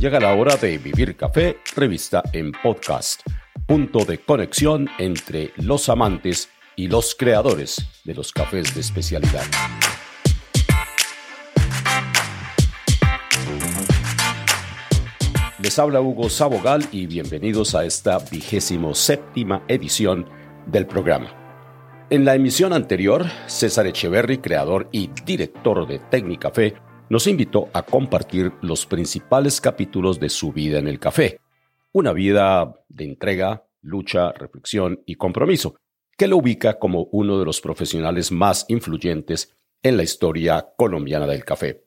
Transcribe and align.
Llega 0.00 0.20
la 0.20 0.32
hora 0.32 0.54
de 0.54 0.78
Vivir 0.78 1.16
Café, 1.16 1.58
revista 1.74 2.22
en 2.32 2.52
podcast, 2.52 3.20
punto 3.66 4.04
de 4.04 4.18
conexión 4.18 4.88
entre 4.96 5.50
los 5.56 5.88
amantes 5.88 6.50
y 6.76 6.86
los 6.86 7.16
creadores 7.16 7.84
de 8.04 8.14
los 8.14 8.32
cafés 8.32 8.72
de 8.76 8.80
especialidad. 8.80 9.42
Les 15.60 15.76
habla 15.80 16.00
Hugo 16.00 16.30
Sabogal 16.30 16.84
y 16.92 17.06
bienvenidos 17.06 17.74
a 17.74 17.84
esta 17.84 18.20
vigésimo 18.20 18.94
séptima 18.94 19.64
edición 19.66 20.28
del 20.68 20.86
programa. 20.86 21.34
En 22.10 22.24
la 22.24 22.36
emisión 22.36 22.72
anterior, 22.72 23.26
César 23.48 23.88
Echeverry, 23.88 24.38
creador 24.38 24.88
y 24.92 25.10
director 25.26 25.88
de 25.88 25.98
Técnicafé, 25.98 26.76
nos 27.08 27.26
invitó 27.26 27.68
a 27.72 27.82
compartir 27.82 28.52
los 28.60 28.86
principales 28.86 29.60
capítulos 29.60 30.20
de 30.20 30.28
su 30.28 30.52
vida 30.52 30.78
en 30.78 30.88
el 30.88 30.98
café. 30.98 31.40
Una 31.92 32.12
vida 32.12 32.84
de 32.88 33.04
entrega, 33.04 33.64
lucha, 33.80 34.32
reflexión 34.32 35.02
y 35.06 35.14
compromiso, 35.14 35.76
que 36.16 36.26
lo 36.26 36.36
ubica 36.36 36.78
como 36.78 37.04
uno 37.12 37.38
de 37.38 37.44
los 37.44 37.60
profesionales 37.60 38.30
más 38.30 38.66
influyentes 38.68 39.56
en 39.82 39.96
la 39.96 40.02
historia 40.02 40.68
colombiana 40.76 41.26
del 41.26 41.44
café. 41.44 41.84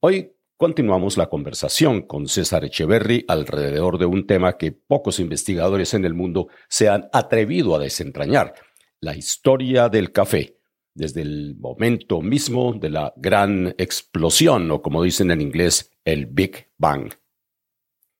Hoy 0.00 0.32
continuamos 0.56 1.16
la 1.16 1.28
conversación 1.28 2.02
con 2.02 2.28
César 2.28 2.64
Echeverry 2.64 3.24
alrededor 3.28 3.96
de 3.98 4.06
un 4.06 4.26
tema 4.26 4.58
que 4.58 4.72
pocos 4.72 5.20
investigadores 5.20 5.94
en 5.94 6.04
el 6.04 6.14
mundo 6.14 6.48
se 6.68 6.88
han 6.88 7.08
atrevido 7.12 7.74
a 7.74 7.78
desentrañar, 7.78 8.54
la 9.00 9.16
historia 9.16 9.88
del 9.88 10.12
café, 10.12 10.59
desde 11.00 11.22
el 11.22 11.56
momento 11.58 12.20
mismo 12.20 12.74
de 12.74 12.90
la 12.90 13.14
gran 13.16 13.74
explosión, 13.78 14.70
o 14.70 14.82
como 14.82 15.02
dicen 15.02 15.30
en 15.30 15.40
inglés, 15.40 15.90
el 16.04 16.26
Big 16.26 16.68
Bang. 16.76 17.10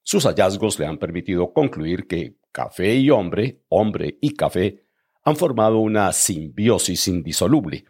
Sus 0.03 0.25
hallazgos 0.25 0.79
le 0.79 0.87
han 0.87 0.97
permitido 0.97 1.53
concluir 1.53 2.07
que 2.07 2.37
café 2.51 2.95
y 2.95 3.11
hombre, 3.11 3.61
hombre 3.69 4.17
y 4.23 4.33
café, 4.33 4.83
han 5.23 5.37
formado 5.37 5.77
una 5.77 6.11
simbiosis 6.15 7.07
indisoluble. 7.07 7.85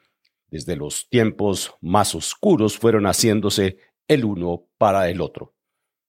Desde 0.48 0.74
los 0.74 1.08
tiempos 1.08 1.72
más 1.80 2.16
oscuros 2.16 2.76
fueron 2.76 3.04
haciéndose 3.04 3.78
el 4.08 4.24
uno 4.24 4.66
para 4.76 5.08
el 5.08 5.20
otro. 5.20 5.54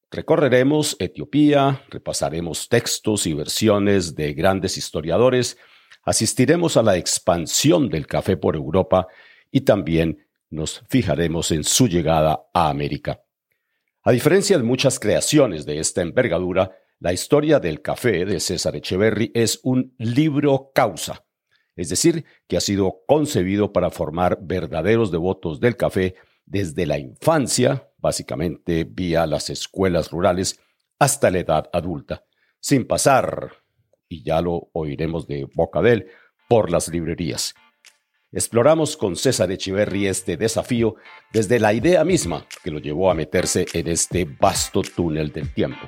Recorreremos 0.09 0.97
Etiopía, 0.99 1.85
repasaremos 1.89 2.67
textos 2.67 3.27
y 3.27 3.35
versiones 3.35 4.16
de 4.16 4.33
grandes 4.33 4.75
historiadores, 4.75 5.59
asistiremos 6.03 6.77
a 6.77 6.83
la 6.83 6.97
expansión 6.97 7.89
del 7.89 8.07
café 8.07 8.38
por 8.38 8.55
Europa 8.55 9.07
y 9.52 9.61
también 9.61 10.27
nos 10.49 10.83
fijaremos 10.89 11.52
en 11.52 11.63
su 11.63 11.88
llegada 11.88 12.49
a 12.53 12.69
América. 12.69 13.23
A 14.03 14.11
diferencia 14.11 14.57
de 14.57 14.63
muchas 14.63 14.99
creaciones 14.99 15.66
de 15.66 15.79
esta 15.79 16.02
envergadura, 16.02 16.72
la 16.99 17.13
historia 17.13 17.59
del 17.59 17.81
café 17.81 18.25
de 18.25 18.39
César 18.39 18.75
Echeverry 18.75 19.31
es 19.33 19.59
un 19.63 19.95
libro 19.97 20.72
causa, 20.73 21.25
es 21.75 21.89
decir, 21.89 22.25
que 22.47 22.57
ha 22.57 22.61
sido 22.61 23.03
concebido 23.07 23.72
para 23.72 23.89
formar 23.89 24.39
verdaderos 24.41 25.11
devotos 25.11 25.59
del 25.59 25.77
café 25.77 26.16
desde 26.45 26.85
la 26.85 26.99
infancia, 26.99 27.89
básicamente 27.97 28.83
vía 28.83 29.25
las 29.25 29.49
escuelas 29.49 30.11
rurales, 30.11 30.59
hasta 30.99 31.31
la 31.31 31.39
edad 31.39 31.69
adulta, 31.73 32.25
sin 32.59 32.85
pasar 32.85 33.60
y 34.11 34.23
ya 34.23 34.41
lo 34.41 34.69
oiremos 34.73 35.25
de 35.25 35.47
boca 35.55 35.81
de 35.81 35.93
él, 35.93 36.07
por 36.49 36.69
las 36.69 36.89
librerías. 36.89 37.55
Exploramos 38.33 38.97
con 38.97 39.15
César 39.15 39.51
Echeverry 39.51 40.07
este 40.07 40.37
desafío 40.37 40.95
desde 41.31 41.59
la 41.59 41.73
idea 41.73 42.03
misma 42.03 42.45
que 42.63 42.71
lo 42.71 42.79
llevó 42.79 43.09
a 43.09 43.13
meterse 43.13 43.66
en 43.73 43.88
este 43.88 44.25
vasto 44.25 44.81
túnel 44.81 45.31
del 45.31 45.53
tiempo. 45.53 45.88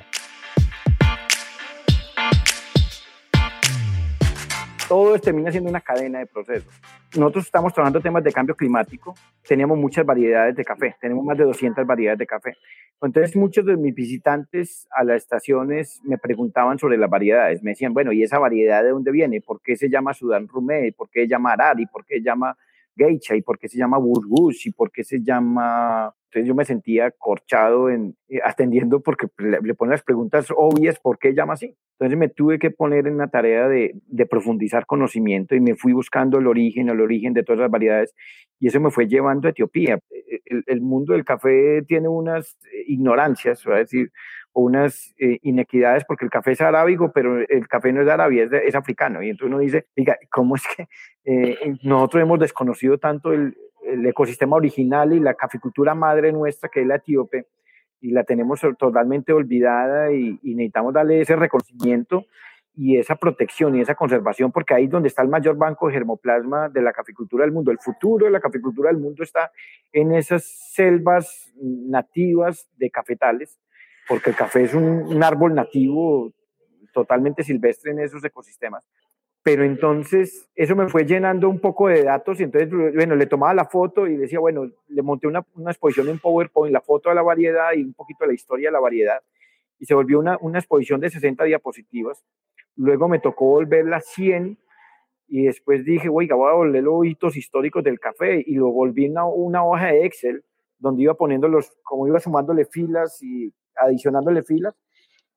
Todo 4.94 5.18
termina 5.18 5.50
siendo 5.50 5.68
una 5.70 5.80
cadena 5.80 6.20
de 6.20 6.26
procesos. 6.26 6.72
Nosotros 7.16 7.46
estamos 7.46 7.72
trabajando 7.74 8.00
temas 8.00 8.22
de 8.22 8.30
cambio 8.30 8.54
climático, 8.54 9.12
teníamos 9.42 9.76
muchas 9.76 10.06
variedades 10.06 10.54
de 10.54 10.64
café, 10.64 10.94
tenemos 11.00 11.24
más 11.24 11.36
de 11.36 11.42
200 11.42 11.84
variedades 11.84 12.20
de 12.20 12.26
café. 12.28 12.56
Entonces 13.02 13.34
muchos 13.34 13.66
de 13.66 13.76
mis 13.76 13.92
visitantes 13.92 14.86
a 14.96 15.02
las 15.02 15.16
estaciones 15.16 16.00
me 16.04 16.16
preguntaban 16.16 16.78
sobre 16.78 16.96
las 16.96 17.10
variedades, 17.10 17.60
me 17.64 17.72
decían, 17.72 17.92
bueno, 17.92 18.12
¿y 18.12 18.22
esa 18.22 18.38
variedad 18.38 18.84
de 18.84 18.90
dónde 18.90 19.10
viene? 19.10 19.40
¿Por 19.40 19.60
qué 19.62 19.74
se 19.74 19.90
llama 19.90 20.14
Sudán 20.14 20.46
Rumé? 20.46 20.92
¿Por 20.96 21.10
qué 21.10 21.22
se 21.22 21.28
llama 21.28 21.54
Arari? 21.54 21.86
¿Por 21.86 22.06
qué 22.06 22.18
se 22.18 22.22
llama 22.22 22.56
Geisha? 22.96 23.34
¿Y 23.34 23.42
por 23.42 23.58
qué 23.58 23.66
se 23.66 23.76
llama 23.76 23.98
Burgos? 23.98 24.64
¿Y 24.64 24.70
por 24.70 24.92
qué 24.92 25.02
se 25.02 25.20
llama 25.20 26.14
entonces 26.26 26.48
yo 26.48 26.54
me 26.54 26.64
sentía 26.64 27.12
corchado 27.12 27.90
en, 27.90 28.16
eh, 28.28 28.40
atendiendo 28.44 29.00
porque 29.00 29.28
le, 29.38 29.60
le 29.60 29.74
ponen 29.74 29.92
las 29.92 30.02
preguntas 30.02 30.48
obvias, 30.56 30.98
¿por 30.98 31.16
qué 31.16 31.32
llama 31.32 31.54
así? 31.54 31.76
Entonces 31.98 32.18
me 32.18 32.28
tuve 32.28 32.58
que 32.58 32.70
poner 32.70 33.06
en 33.06 33.14
una 33.14 33.28
tarea 33.28 33.68
de, 33.68 33.94
de, 34.06 34.26
profundizar 34.26 34.84
conocimiento 34.84 35.54
y 35.54 35.60
me 35.60 35.76
fui 35.76 35.92
buscando 35.92 36.38
el 36.38 36.48
origen, 36.48 36.88
el 36.88 37.00
origen 37.00 37.34
de 37.34 37.44
todas 37.44 37.60
las 37.60 37.70
variedades 37.70 38.14
y 38.58 38.66
eso 38.66 38.80
me 38.80 38.90
fue 38.90 39.06
llevando 39.06 39.46
a 39.46 39.52
Etiopía. 39.52 40.00
E, 40.10 40.40
el, 40.46 40.64
el 40.66 40.80
mundo 40.80 41.12
del 41.12 41.24
café 41.24 41.82
tiene 41.86 42.08
unas 42.08 42.56
eh, 42.64 42.84
ignorancias, 42.88 43.64
voy 43.64 43.78
decir, 43.78 44.10
o 44.52 44.62
unas 44.62 45.14
eh, 45.18 45.38
inequidades 45.42 46.04
porque 46.04 46.24
el 46.24 46.30
café 46.30 46.52
es 46.52 46.60
arábigo, 46.60 47.12
pero 47.12 47.38
el 47.38 47.68
café 47.68 47.92
no 47.92 48.02
es 48.02 48.08
árabe, 48.08 48.42
es, 48.42 48.52
es 48.52 48.74
africano. 48.74 49.22
Y 49.22 49.30
entonces 49.30 49.54
uno 49.54 49.58
dice, 49.58 49.86
diga, 49.94 50.16
¿cómo 50.30 50.56
es 50.56 50.64
que 50.76 50.88
eh, 51.24 51.76
nosotros 51.82 52.22
hemos 52.22 52.38
desconocido 52.40 52.98
tanto 52.98 53.32
el, 53.32 53.56
el 53.86 54.06
ecosistema 54.06 54.56
original 54.56 55.12
y 55.12 55.20
la 55.20 55.34
caficultura 55.34 55.94
madre 55.94 56.32
nuestra, 56.32 56.68
que 56.68 56.80
es 56.80 56.86
la 56.86 56.96
etíope, 56.96 57.46
y 58.00 58.10
la 58.10 58.24
tenemos 58.24 58.60
totalmente 58.78 59.32
olvidada 59.32 60.12
y, 60.12 60.38
necesitamos 60.42 60.94
darle 60.94 61.20
ese 61.20 61.36
reconocimiento 61.36 62.26
y 62.76 62.98
esa 62.98 63.14
protección 63.16 63.76
y 63.76 63.80
esa 63.80 63.94
conservación, 63.94 64.50
porque 64.50 64.74
ahí 64.74 64.84
es 64.84 64.90
donde 64.90 65.08
está 65.08 65.22
el 65.22 65.28
mayor 65.28 65.56
banco 65.56 65.86
de 65.86 65.94
germoplasma 65.94 66.68
de 66.68 66.82
la 66.82 66.92
caficultura 66.92 67.44
del 67.44 67.52
mundo. 67.52 67.70
El 67.70 67.78
futuro 67.78 68.26
de 68.26 68.32
la 68.32 68.40
caficultura 68.40 68.90
del 68.90 69.00
mundo 69.00 69.22
está 69.22 69.52
en 69.92 70.12
esas 70.12 70.44
selvas 70.72 71.52
nativas 71.62 72.68
de 72.76 72.90
cafetales, 72.90 73.60
porque 74.08 74.30
el 74.30 74.36
café 74.36 74.64
es 74.64 74.74
un 74.74 75.22
árbol 75.22 75.54
nativo 75.54 76.32
totalmente 76.92 77.42
silvestre 77.42 77.92
en 77.92 78.00
esos 78.00 78.24
ecosistemas 78.24 78.84
pero 79.44 79.62
entonces 79.62 80.48
eso 80.54 80.74
me 80.74 80.88
fue 80.88 81.04
llenando 81.04 81.50
un 81.50 81.60
poco 81.60 81.88
de 81.88 82.02
datos 82.02 82.40
y 82.40 82.44
entonces, 82.44 82.70
bueno, 82.70 83.14
le 83.14 83.26
tomaba 83.26 83.52
la 83.52 83.66
foto 83.66 84.06
y 84.06 84.16
decía, 84.16 84.40
bueno, 84.40 84.70
le 84.88 85.02
monté 85.02 85.26
una, 85.26 85.46
una, 85.54 85.70
exposición 85.70 86.08
en 86.08 86.18
PowerPoint, 86.18 86.72
la 86.72 86.80
foto 86.80 87.10
de 87.10 87.14
la 87.14 87.22
variedad 87.22 87.74
y 87.76 87.82
un 87.82 87.92
poquito 87.92 88.24
de 88.24 88.28
la 88.28 88.34
historia 88.34 88.68
de 88.68 88.72
la 88.72 88.80
variedad 88.80 89.20
y 89.78 89.84
se 89.84 89.94
volvió 89.94 90.18
una, 90.18 90.38
una 90.40 90.58
exposición 90.58 90.98
de 90.98 91.10
60 91.10 91.44
diapositivas. 91.44 92.24
Luego 92.74 93.06
me 93.06 93.18
tocó 93.18 93.44
volver 93.44 93.84
las 93.84 94.06
100 94.06 94.58
y 95.28 95.44
después 95.44 95.84
dije, 95.84 96.08
oiga, 96.08 96.36
voy 96.36 96.50
a 96.50 96.54
volver 96.54 96.82
los 96.82 97.04
hitos 97.04 97.36
históricos 97.36 97.84
del 97.84 98.00
café 98.00 98.42
y 98.46 98.54
lo 98.54 98.70
volví 98.70 99.08
una, 99.08 99.26
una 99.26 99.62
hoja 99.62 99.88
de 99.88 100.06
Excel 100.06 100.42
donde 100.78 101.02
iba 101.02 101.14
poniendo 101.14 101.48
los, 101.48 101.70
como 101.82 102.06
iba 102.08 102.18
sumándole 102.18 102.64
filas 102.64 103.22
y 103.22 103.52
adicionándole 103.76 104.42
filas 104.42 104.74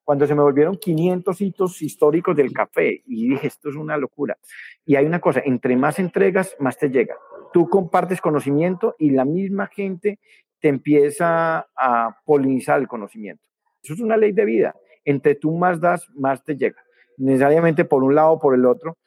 cuando 0.07 0.25
se 0.25 0.35
me 0.35 0.41
volvieron 0.41 0.77
500 0.77 1.41
hitos 1.41 1.81
históricos 1.81 2.33
del 2.33 2.53
café 2.53 3.03
y 3.05 3.27
dije, 3.27 3.47
esto 3.47 3.67
es 3.67 3.75
una 3.75 3.97
locura. 3.97 4.37
Y 4.85 4.95
hay 4.95 5.05
una 5.05 5.19
cosa, 5.19 5.41
entre 5.43 5.75
más 5.75 5.99
entregas, 5.99 6.55
más 6.59 6.77
te 6.77 6.89
llega. 6.89 7.17
Tú 7.51 7.67
compartes 7.67 8.21
conocimiento 8.21 8.95
y 8.97 9.09
la 9.09 9.25
misma 9.25 9.67
gente 9.67 10.17
te 10.61 10.69
empieza 10.69 11.67
a 11.75 12.21
polinizar 12.23 12.79
el 12.79 12.87
conocimiento. 12.87 13.43
Eso 13.83 13.95
es 13.95 13.99
una 13.99 14.15
ley 14.15 14.31
de 14.31 14.45
vida. 14.45 14.75
Entre 15.03 15.35
tú 15.35 15.51
más 15.57 15.81
das, 15.81 16.09
más 16.15 16.41
te 16.41 16.55
llega. 16.55 16.81
Necesariamente 17.17 17.83
por 17.83 18.01
un 18.01 18.15
lado 18.15 18.31
o 18.31 18.39
por 18.39 18.55
el 18.55 18.65
otro. 18.65 18.97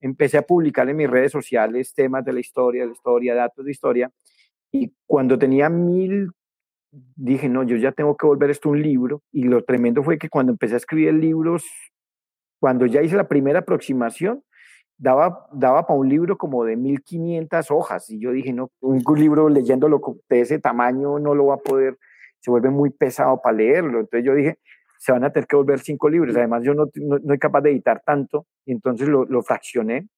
Empecé 0.00 0.38
a 0.38 0.42
publicar 0.42 0.88
en 0.88 0.96
mis 0.96 1.08
redes 1.08 1.30
sociales 1.30 1.94
temas 1.94 2.24
de 2.24 2.32
la 2.32 2.40
historia, 2.40 2.80
de 2.80 2.88
la 2.88 2.94
historia, 2.94 3.36
datos 3.36 3.64
de 3.64 3.70
historia. 3.70 4.10
Y 4.72 4.92
cuando 5.06 5.38
tenía 5.38 5.68
mil 5.68 6.32
dije, 6.90 7.48
no, 7.48 7.62
yo 7.62 7.76
ya 7.76 7.92
tengo 7.92 8.16
que 8.16 8.26
volver 8.26 8.50
esto 8.50 8.70
un 8.70 8.82
libro. 8.82 9.22
Y 9.32 9.44
lo 9.44 9.64
tremendo 9.64 10.02
fue 10.02 10.18
que 10.18 10.28
cuando 10.28 10.52
empecé 10.52 10.74
a 10.74 10.78
escribir 10.78 11.14
libros, 11.14 11.64
cuando 12.60 12.86
ya 12.86 13.02
hice 13.02 13.16
la 13.16 13.28
primera 13.28 13.60
aproximación, 13.60 14.42
daba, 14.96 15.46
daba 15.52 15.86
para 15.86 15.98
un 15.98 16.08
libro 16.08 16.36
como 16.36 16.64
de 16.64 16.76
1500 16.76 17.70
hojas. 17.70 18.10
Y 18.10 18.20
yo 18.20 18.32
dije, 18.32 18.52
no, 18.52 18.70
un 18.80 19.02
libro 19.16 19.48
leyéndolo 19.48 20.00
de 20.28 20.40
ese 20.40 20.58
tamaño 20.58 21.18
no 21.18 21.34
lo 21.34 21.46
va 21.46 21.54
a 21.54 21.58
poder, 21.58 21.98
se 22.40 22.50
vuelve 22.50 22.70
muy 22.70 22.90
pesado 22.90 23.40
para 23.40 23.56
leerlo. 23.56 24.00
Entonces 24.00 24.24
yo 24.24 24.34
dije, 24.34 24.58
se 24.98 25.12
van 25.12 25.24
a 25.24 25.32
tener 25.32 25.46
que 25.46 25.56
volver 25.56 25.78
cinco 25.78 26.08
libros. 26.08 26.36
Además, 26.36 26.64
yo 26.64 26.74
no, 26.74 26.86
no, 26.94 27.18
no 27.18 27.26
soy 27.26 27.38
capaz 27.38 27.60
de 27.62 27.70
editar 27.70 28.02
tanto. 28.04 28.46
Y 28.66 28.72
entonces 28.72 29.08
lo, 29.08 29.24
lo 29.24 29.42
fraccioné. 29.42 30.08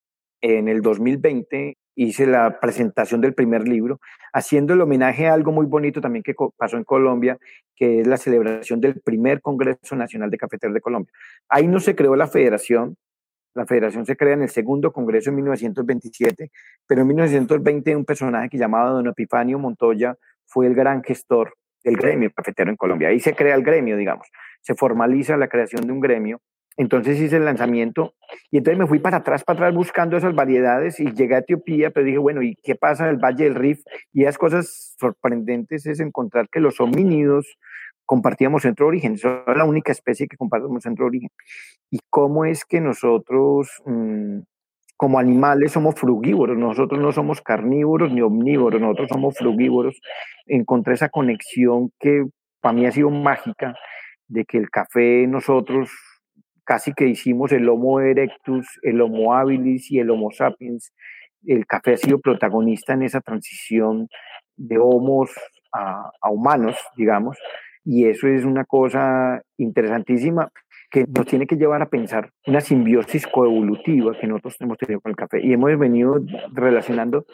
En 0.42 0.68
el 0.68 0.80
2020 0.80 1.76
hice 2.04 2.26
la 2.26 2.60
presentación 2.60 3.20
del 3.20 3.34
primer 3.34 3.68
libro, 3.68 4.00
haciendo 4.32 4.72
el 4.72 4.80
homenaje 4.80 5.28
a 5.28 5.34
algo 5.34 5.52
muy 5.52 5.66
bonito 5.66 6.00
también 6.00 6.22
que 6.22 6.34
pasó 6.56 6.78
en 6.78 6.84
Colombia, 6.84 7.38
que 7.76 8.00
es 8.00 8.06
la 8.06 8.16
celebración 8.16 8.80
del 8.80 9.00
primer 9.00 9.42
Congreso 9.42 9.96
Nacional 9.96 10.30
de 10.30 10.38
Cafeteros 10.38 10.72
de 10.72 10.80
Colombia. 10.80 11.12
Ahí 11.48 11.66
no 11.66 11.78
se 11.78 11.94
creó 11.94 12.16
la 12.16 12.26
federación, 12.26 12.96
la 13.54 13.66
federación 13.66 14.06
se 14.06 14.16
crea 14.16 14.32
en 14.32 14.42
el 14.42 14.48
segundo 14.48 14.92
Congreso 14.92 15.28
en 15.28 15.36
1927, 15.36 16.50
pero 16.86 17.02
en 17.02 17.06
1920 17.08 17.96
un 17.96 18.04
personaje 18.06 18.48
que 18.48 18.58
llamaba 18.58 18.90
Don 18.90 19.06
Epifanio 19.06 19.58
Montoya 19.58 20.16
fue 20.46 20.66
el 20.68 20.74
gran 20.74 21.02
gestor 21.02 21.54
del 21.84 21.96
gremio 21.96 22.30
cafetero 22.34 22.70
en 22.70 22.76
Colombia. 22.76 23.08
Ahí 23.08 23.20
se 23.20 23.34
crea 23.34 23.54
el 23.54 23.62
gremio, 23.62 23.98
digamos, 23.98 24.26
se 24.62 24.74
formaliza 24.74 25.36
la 25.36 25.48
creación 25.48 25.86
de 25.86 25.92
un 25.92 26.00
gremio. 26.00 26.40
Entonces 26.80 27.20
hice 27.20 27.36
el 27.36 27.44
lanzamiento 27.44 28.14
y 28.50 28.56
entonces 28.56 28.78
me 28.78 28.86
fui 28.86 29.00
para 29.00 29.18
atrás, 29.18 29.44
para 29.44 29.58
atrás 29.58 29.74
buscando 29.74 30.16
esas 30.16 30.34
variedades 30.34 30.98
y 30.98 31.12
llegué 31.12 31.34
a 31.34 31.40
Etiopía, 31.40 31.90
pero 31.90 32.06
dije, 32.06 32.16
bueno, 32.16 32.40
¿y 32.40 32.56
qué 32.62 32.74
pasa 32.74 33.04
en 33.04 33.10
el 33.10 33.18
Valle 33.18 33.44
del 33.44 33.54
Rif? 33.54 33.82
Y 34.14 34.24
las 34.24 34.38
cosas 34.38 34.94
sorprendentes 34.98 35.84
es 35.84 36.00
encontrar 36.00 36.48
que 36.48 36.58
los 36.58 36.80
homínidos 36.80 37.58
compartíamos 38.06 38.62
centro 38.62 38.86
de 38.86 38.88
origen, 38.88 39.18
son 39.18 39.42
la 39.54 39.66
única 39.66 39.92
especie 39.92 40.26
que 40.26 40.38
compartimos 40.38 40.82
centro 40.82 41.04
de 41.04 41.08
origen. 41.08 41.30
Y 41.90 41.98
cómo 42.08 42.46
es 42.46 42.64
que 42.64 42.80
nosotros, 42.80 43.68
mm, 43.84 44.38
como 44.96 45.18
animales, 45.18 45.72
somos 45.72 45.96
frugívoros, 45.96 46.56
nosotros 46.56 46.98
no 46.98 47.12
somos 47.12 47.42
carnívoros 47.42 48.10
ni 48.10 48.22
omnívoros, 48.22 48.80
nosotros 48.80 49.08
somos 49.10 49.36
frugívoros. 49.36 50.00
Encontré 50.46 50.94
esa 50.94 51.10
conexión 51.10 51.92
que 52.00 52.24
para 52.62 52.72
mí 52.72 52.86
ha 52.86 52.90
sido 52.90 53.10
mágica, 53.10 53.74
de 54.28 54.46
que 54.46 54.56
el 54.56 54.70
café 54.70 55.26
nosotros 55.26 55.90
casi 56.70 56.92
que 56.92 57.08
hicimos 57.08 57.50
el 57.50 57.68
Homo 57.68 57.98
erectus, 57.98 58.64
el 58.82 59.00
Homo 59.00 59.34
habilis 59.34 59.90
y 59.90 59.98
el 59.98 60.08
Homo 60.08 60.30
sapiens. 60.30 60.92
El 61.44 61.66
café 61.66 61.94
ha 61.94 61.96
sido 61.96 62.20
protagonista 62.20 62.92
en 62.92 63.02
esa 63.02 63.20
transición 63.20 64.06
de 64.56 64.78
homos 64.78 65.32
a, 65.72 66.12
humanos, 66.30 66.76
digamos, 66.96 67.36
y 67.84 68.06
eso 68.06 68.28
es 68.28 68.44
una 68.44 68.64
cosa 68.64 69.42
interesantísima 69.56 70.52
que 70.92 71.06
nos 71.08 71.26
tiene 71.26 71.48
que 71.48 71.56
llevar 71.56 71.82
a 71.82 71.88
pensar 71.88 72.30
una 72.46 72.60
simbiosis 72.60 73.26
coevolutiva 73.26 74.16
que 74.20 74.28
nosotros 74.28 74.54
hemos 74.60 74.78
tenido 74.78 75.00
con 75.00 75.10
el 75.10 75.16
café. 75.16 75.44
Y 75.44 75.52
hemos 75.52 75.76
venido 75.76 76.20
relacionando 76.52 77.26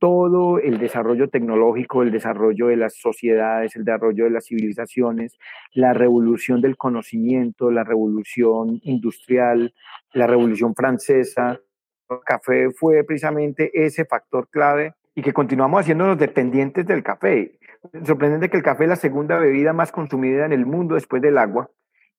todo 0.00 0.58
el 0.58 0.78
desarrollo 0.78 1.28
tecnológico, 1.28 2.02
el 2.02 2.10
desarrollo 2.10 2.68
de 2.68 2.76
las 2.76 2.94
sociedades, 2.96 3.76
el 3.76 3.84
desarrollo 3.84 4.24
de 4.24 4.30
las 4.30 4.46
civilizaciones, 4.46 5.36
la 5.74 5.92
revolución 5.92 6.62
del 6.62 6.78
conocimiento, 6.78 7.70
la 7.70 7.84
revolución 7.84 8.80
industrial, 8.82 9.74
la 10.14 10.26
revolución 10.26 10.74
francesa. 10.74 11.60
El 12.08 12.20
café 12.24 12.70
fue 12.70 13.04
precisamente 13.04 13.70
ese 13.74 14.06
factor 14.06 14.48
clave 14.48 14.94
y 15.14 15.20
que 15.20 15.34
continuamos 15.34 15.82
haciéndonos 15.82 16.18
dependientes 16.18 16.86
del 16.86 17.02
café. 17.02 17.58
Sorprendente 18.02 18.48
que 18.48 18.56
el 18.56 18.62
café 18.62 18.84
es 18.84 18.90
la 18.90 18.96
segunda 18.96 19.38
bebida 19.38 19.74
más 19.74 19.92
consumida 19.92 20.46
en 20.46 20.52
el 20.52 20.64
mundo 20.64 20.94
después 20.94 21.20
del 21.20 21.36
agua. 21.36 21.70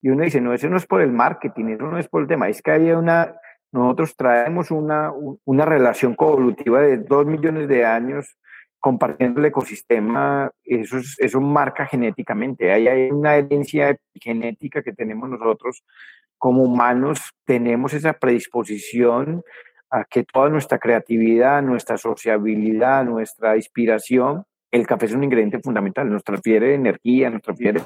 Y 0.03 0.09
uno 0.09 0.23
dice, 0.23 0.39
no, 0.39 0.53
eso 0.53 0.69
no 0.69 0.77
es 0.77 0.85
por 0.85 1.01
el 1.01 1.11
marketing, 1.11 1.65
eso 1.65 1.85
no 1.85 1.97
es 1.97 2.07
por 2.07 2.21
el 2.21 2.27
tema, 2.27 2.47
es 2.47 2.61
que 2.61 2.71
hay 2.71 2.91
una, 2.91 3.35
nosotros 3.71 4.15
traemos 4.15 4.71
una, 4.71 5.11
una 5.45 5.65
relación 5.65 6.15
coevolutiva 6.15 6.81
de 6.81 6.97
dos 6.97 7.25
millones 7.25 7.67
de 7.67 7.85
años 7.85 8.37
compartiendo 8.81 9.39
el 9.39 9.45
ecosistema, 9.45 10.51
eso, 10.63 10.97
es, 10.97 11.15
eso 11.19 11.39
marca 11.39 11.85
genéticamente. 11.85 12.71
Ahí 12.71 12.87
hay 12.87 13.11
una 13.11 13.35
herencia 13.35 13.95
genética 14.15 14.81
que 14.81 14.91
tenemos 14.91 15.29
nosotros 15.29 15.83
como 16.37 16.63
humanos, 16.63 17.21
tenemos 17.45 17.93
esa 17.93 18.13
predisposición 18.13 19.43
a 19.91 20.03
que 20.05 20.23
toda 20.23 20.49
nuestra 20.49 20.79
creatividad, 20.79 21.61
nuestra 21.61 21.97
sociabilidad, 21.97 23.05
nuestra 23.05 23.55
inspiración, 23.55 24.45
el 24.71 24.87
café 24.87 25.05
es 25.05 25.13
un 25.13 25.23
ingrediente 25.23 25.59
fundamental, 25.59 26.09
nos 26.09 26.23
transfiere 26.23 26.73
energía, 26.73 27.29
nos 27.29 27.43
transfiere 27.43 27.81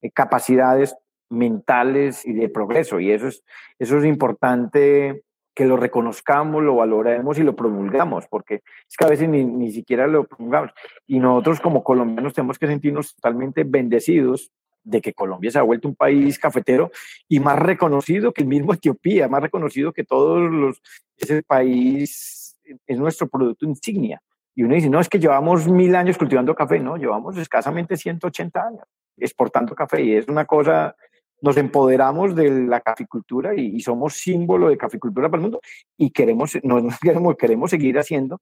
eh, 0.00 0.10
capacidades 0.12 0.94
mentales 1.28 2.24
y 2.24 2.34
de 2.34 2.48
progreso. 2.48 3.00
Y 3.00 3.10
eso 3.10 3.26
es, 3.26 3.42
eso 3.78 3.98
es 3.98 4.04
importante 4.04 5.24
que 5.56 5.64
lo 5.64 5.78
reconozcamos, 5.78 6.62
lo 6.62 6.76
valoremos 6.76 7.38
y 7.38 7.42
lo 7.42 7.56
promulgamos, 7.56 8.26
porque 8.28 8.56
es 8.56 8.96
que 8.96 9.06
a 9.06 9.08
veces 9.08 9.26
ni, 9.26 9.42
ni 9.42 9.72
siquiera 9.72 10.06
lo 10.06 10.24
promulgamos. 10.24 10.70
Y 11.06 11.18
nosotros 11.18 11.60
como 11.60 11.82
colombianos 11.82 12.34
tenemos 12.34 12.58
que 12.58 12.66
sentirnos 12.66 13.14
totalmente 13.14 13.64
bendecidos 13.64 14.52
de 14.84 15.00
que 15.00 15.14
Colombia 15.14 15.50
se 15.50 15.58
ha 15.58 15.62
vuelto 15.62 15.88
un 15.88 15.96
país 15.96 16.38
cafetero 16.38 16.90
y 17.26 17.40
más 17.40 17.58
reconocido 17.58 18.32
que 18.32 18.42
el 18.42 18.48
mismo 18.48 18.72
Etiopía, 18.74 19.28
más 19.28 19.42
reconocido 19.42 19.94
que 19.94 20.04
todos 20.04 20.50
los, 20.50 20.82
ese 21.16 21.42
país 21.42 22.60
es 22.86 22.98
nuestro 22.98 23.26
producto 23.26 23.64
insignia. 23.64 24.20
Y 24.54 24.62
uno 24.62 24.74
dice, 24.74 24.90
no, 24.90 25.00
es 25.00 25.08
que 25.08 25.18
llevamos 25.18 25.66
mil 25.66 25.96
años 25.96 26.18
cultivando 26.18 26.54
café, 26.54 26.78
no, 26.78 26.98
llevamos 26.98 27.38
escasamente 27.38 27.96
180 27.96 28.60
años 28.60 28.84
exportando 29.16 29.74
café 29.74 30.02
y 30.02 30.16
es 30.16 30.28
una 30.28 30.44
cosa, 30.44 30.94
nos 31.40 31.56
empoderamos 31.56 32.34
de 32.34 32.50
la 32.66 32.80
caficultura 32.80 33.54
y, 33.54 33.80
somos 33.80 34.14
símbolo 34.14 34.68
de 34.68 34.76
caficultura 34.76 35.28
para 35.28 35.38
el 35.38 35.42
mundo 35.42 35.60
y 35.96 36.10
queremos, 36.10 36.58
nos, 36.62 36.98
queremos, 37.00 37.36
queremos 37.36 37.70
seguir 37.70 37.98
haciendo 37.98 38.40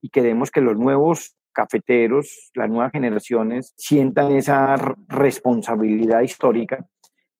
y 0.00 0.08
queremos 0.08 0.50
que 0.50 0.60
los 0.60 0.76
nuevos 0.76 1.36
cafeteros, 1.52 2.50
las 2.54 2.68
nuevas 2.68 2.92
generaciones 2.92 3.72
sientan 3.76 4.32
esa 4.32 4.76
responsabilidad 5.08 6.20
histórica 6.20 6.86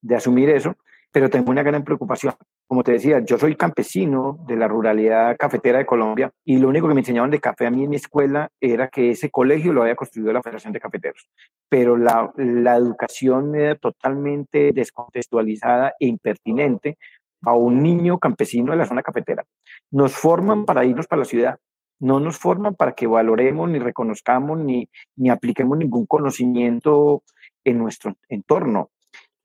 de 0.01 0.15
asumir 0.15 0.49
eso, 0.49 0.75
pero 1.11 1.29
tengo 1.29 1.51
una 1.51 1.63
gran 1.63 1.83
preocupación. 1.83 2.33
Como 2.67 2.83
te 2.83 2.91
decía, 2.91 3.23
yo 3.23 3.37
soy 3.37 3.55
campesino 3.55 4.39
de 4.45 4.57
la 4.57 4.67
ruralidad 4.67 5.37
cafetera 5.37 5.77
de 5.77 5.85
Colombia 5.85 6.31
y 6.43 6.57
lo 6.57 6.67
único 6.67 6.89
que 6.89 6.93
me 6.93 6.99
enseñaban 6.99 7.31
de 7.31 7.39
café 7.39 7.65
a 7.65 7.71
mí 7.71 7.85
en 7.85 7.89
mi 7.89 7.95
escuela 7.95 8.49
era 8.59 8.89
que 8.89 9.11
ese 9.11 9.29
colegio 9.29 9.71
lo 9.71 9.83
había 9.83 9.95
construido 9.95 10.33
la 10.33 10.41
Federación 10.41 10.73
de 10.73 10.81
Cafeteros, 10.81 11.29
pero 11.69 11.95
la, 11.95 12.33
la 12.35 12.75
educación 12.75 13.55
era 13.55 13.75
totalmente 13.75 14.73
descontextualizada 14.73 15.93
e 15.97 16.07
impertinente 16.07 16.97
a 17.43 17.53
un 17.53 17.81
niño 17.81 18.19
campesino 18.19 18.73
de 18.73 18.79
la 18.79 18.85
zona 18.85 19.01
cafetera. 19.01 19.45
Nos 19.91 20.13
forman 20.13 20.65
para 20.65 20.83
irnos 20.83 21.07
para 21.07 21.21
la 21.21 21.25
ciudad, 21.25 21.59
no 21.99 22.19
nos 22.19 22.37
forman 22.37 22.75
para 22.75 22.93
que 22.93 23.07
valoremos, 23.07 23.69
ni 23.69 23.79
reconozcamos, 23.79 24.59
ni, 24.59 24.89
ni 25.15 25.29
apliquemos 25.29 25.77
ningún 25.77 26.05
conocimiento 26.05 27.23
en 27.63 27.77
nuestro 27.77 28.15
entorno. 28.29 28.91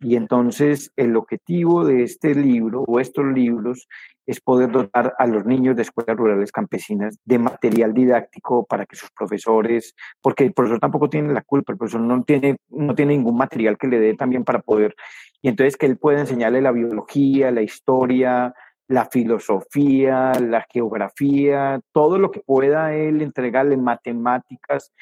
Y 0.02 0.16
entonces 0.16 0.92
el 0.96 1.16
objetivo 1.16 1.84
de 1.84 2.02
este 2.02 2.34
libro 2.34 2.84
o 2.88 2.98
estos 2.98 3.24
libros 3.24 3.88
es 4.26 4.40
poder 4.40 4.70
dotar 4.70 5.14
a 5.16 5.26
los 5.26 5.44
niños 5.46 5.76
de 5.76 5.82
escuelas 5.82 6.16
rurales 6.16 6.50
campesinas 6.50 7.18
de 7.24 7.38
material 7.38 7.94
didáctico 7.94 8.66
para 8.66 8.84
que 8.84 8.96
sus 8.96 9.10
profesores, 9.10 9.94
porque 10.20 10.44
el 10.44 10.52
profesor 10.52 10.80
tampoco 10.80 11.08
tiene 11.08 11.32
la 11.32 11.42
culpa, 11.42 11.72
el 11.72 11.78
profesor 11.78 12.00
no 12.00 12.22
tiene, 12.24 12.56
no 12.68 12.94
tiene 12.94 13.16
ningún 13.16 13.36
material 13.36 13.78
que 13.78 13.86
le 13.86 14.00
dé 14.00 14.14
también 14.14 14.44
para 14.44 14.60
poder, 14.60 14.94
y 15.40 15.48
entonces 15.48 15.76
que 15.76 15.86
él 15.86 15.98
pueda 15.98 16.20
enseñarle 16.20 16.60
la 16.60 16.72
biología, 16.72 17.50
la 17.50 17.62
historia, 17.62 18.54
la 18.88 19.06
filosofía, 19.06 20.32
la 20.40 20.66
geografía, 20.70 21.80
todo 21.92 22.18
lo 22.18 22.30
que 22.30 22.40
pueda 22.40 22.94
él 22.94 23.22
entregarle 23.22 23.76
matemáticas 23.76 24.92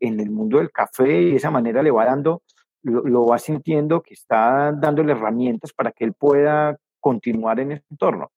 en 0.00 0.20
el 0.20 0.30
mundo 0.30 0.58
del 0.58 0.70
café 0.70 1.22
y 1.22 1.30
de 1.30 1.36
esa 1.36 1.50
manera 1.50 1.82
le 1.82 1.90
va 1.90 2.06
dando, 2.06 2.42
lo, 2.84 3.26
va 3.26 3.38
sintiendo 3.38 4.02
que 4.02 4.14
está 4.14 4.72
dándole 4.72 5.12
herramientas 5.12 5.72
para 5.72 5.90
que 5.90 6.04
él 6.04 6.12
pueda 6.12 6.78
continuar 7.00 7.60
en 7.60 7.72
ese 7.72 7.84
entorno. 7.90 8.30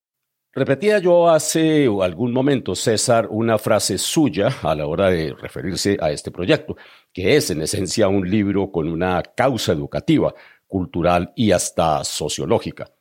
Repetía 0.53 0.97
yo 0.97 1.29
hace 1.29 1.87
algún 2.01 2.33
momento, 2.33 2.73
César, 2.73 3.27
una 3.29 3.59
frase 3.59 3.97
suya 3.97 4.49
a 4.63 4.73
la 4.73 4.87
hora 4.87 5.09
de 5.09 5.33
referirse 5.33 5.97
a 6.01 6.09
este 6.09 6.31
proyecto, 6.31 6.75
que 7.13 7.35
es 7.35 7.51
en 7.51 7.61
esencia 7.61 8.07
un 8.07 8.27
libro 8.27 8.71
con 8.71 8.87
una 8.87 9.21
causa 9.21 9.73
educativa, 9.73 10.33
cultural 10.65 11.31
y 11.35 11.51
hasta 11.51 12.03
sociológica. 12.03 12.91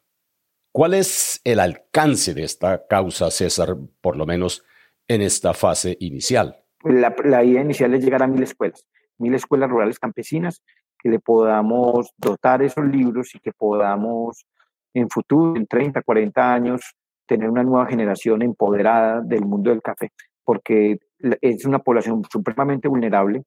¿Cuál 0.70 0.92
es 0.92 1.40
el 1.44 1.58
alcance 1.60 2.34
de 2.34 2.44
esta 2.44 2.86
causa, 2.86 3.30
César, 3.30 3.76
por 4.02 4.16
lo 4.16 4.26
menos 4.26 4.62
en 5.08 5.22
esta 5.22 5.54
fase 5.54 5.96
inicial? 6.00 6.62
La, 6.84 7.42
idea 7.42 7.62
inicial 7.62 7.94
es 7.94 8.04
llegar 8.04 8.22
a 8.22 8.26
mil 8.26 8.42
escuelas, 8.42 8.86
mil 9.16 9.34
escuelas 9.34 9.70
rurales 9.70 9.98
campesinas, 9.98 10.62
que 11.06 11.12
le 11.12 11.20
podamos 11.20 12.10
dotar 12.16 12.62
esos 12.62 12.84
libros 12.84 13.32
y 13.36 13.38
que 13.38 13.52
podamos 13.52 14.44
en 14.92 15.08
futuro, 15.08 15.56
en 15.56 15.66
30, 15.66 16.02
40 16.02 16.52
años, 16.52 16.80
tener 17.26 17.48
una 17.48 17.62
nueva 17.62 17.86
generación 17.86 18.42
empoderada 18.42 19.20
del 19.20 19.44
mundo 19.44 19.70
del 19.70 19.82
café, 19.82 20.10
porque 20.42 20.98
es 21.40 21.64
una 21.64 21.78
población 21.78 22.22
supremamente 22.28 22.88
vulnerable, 22.88 23.44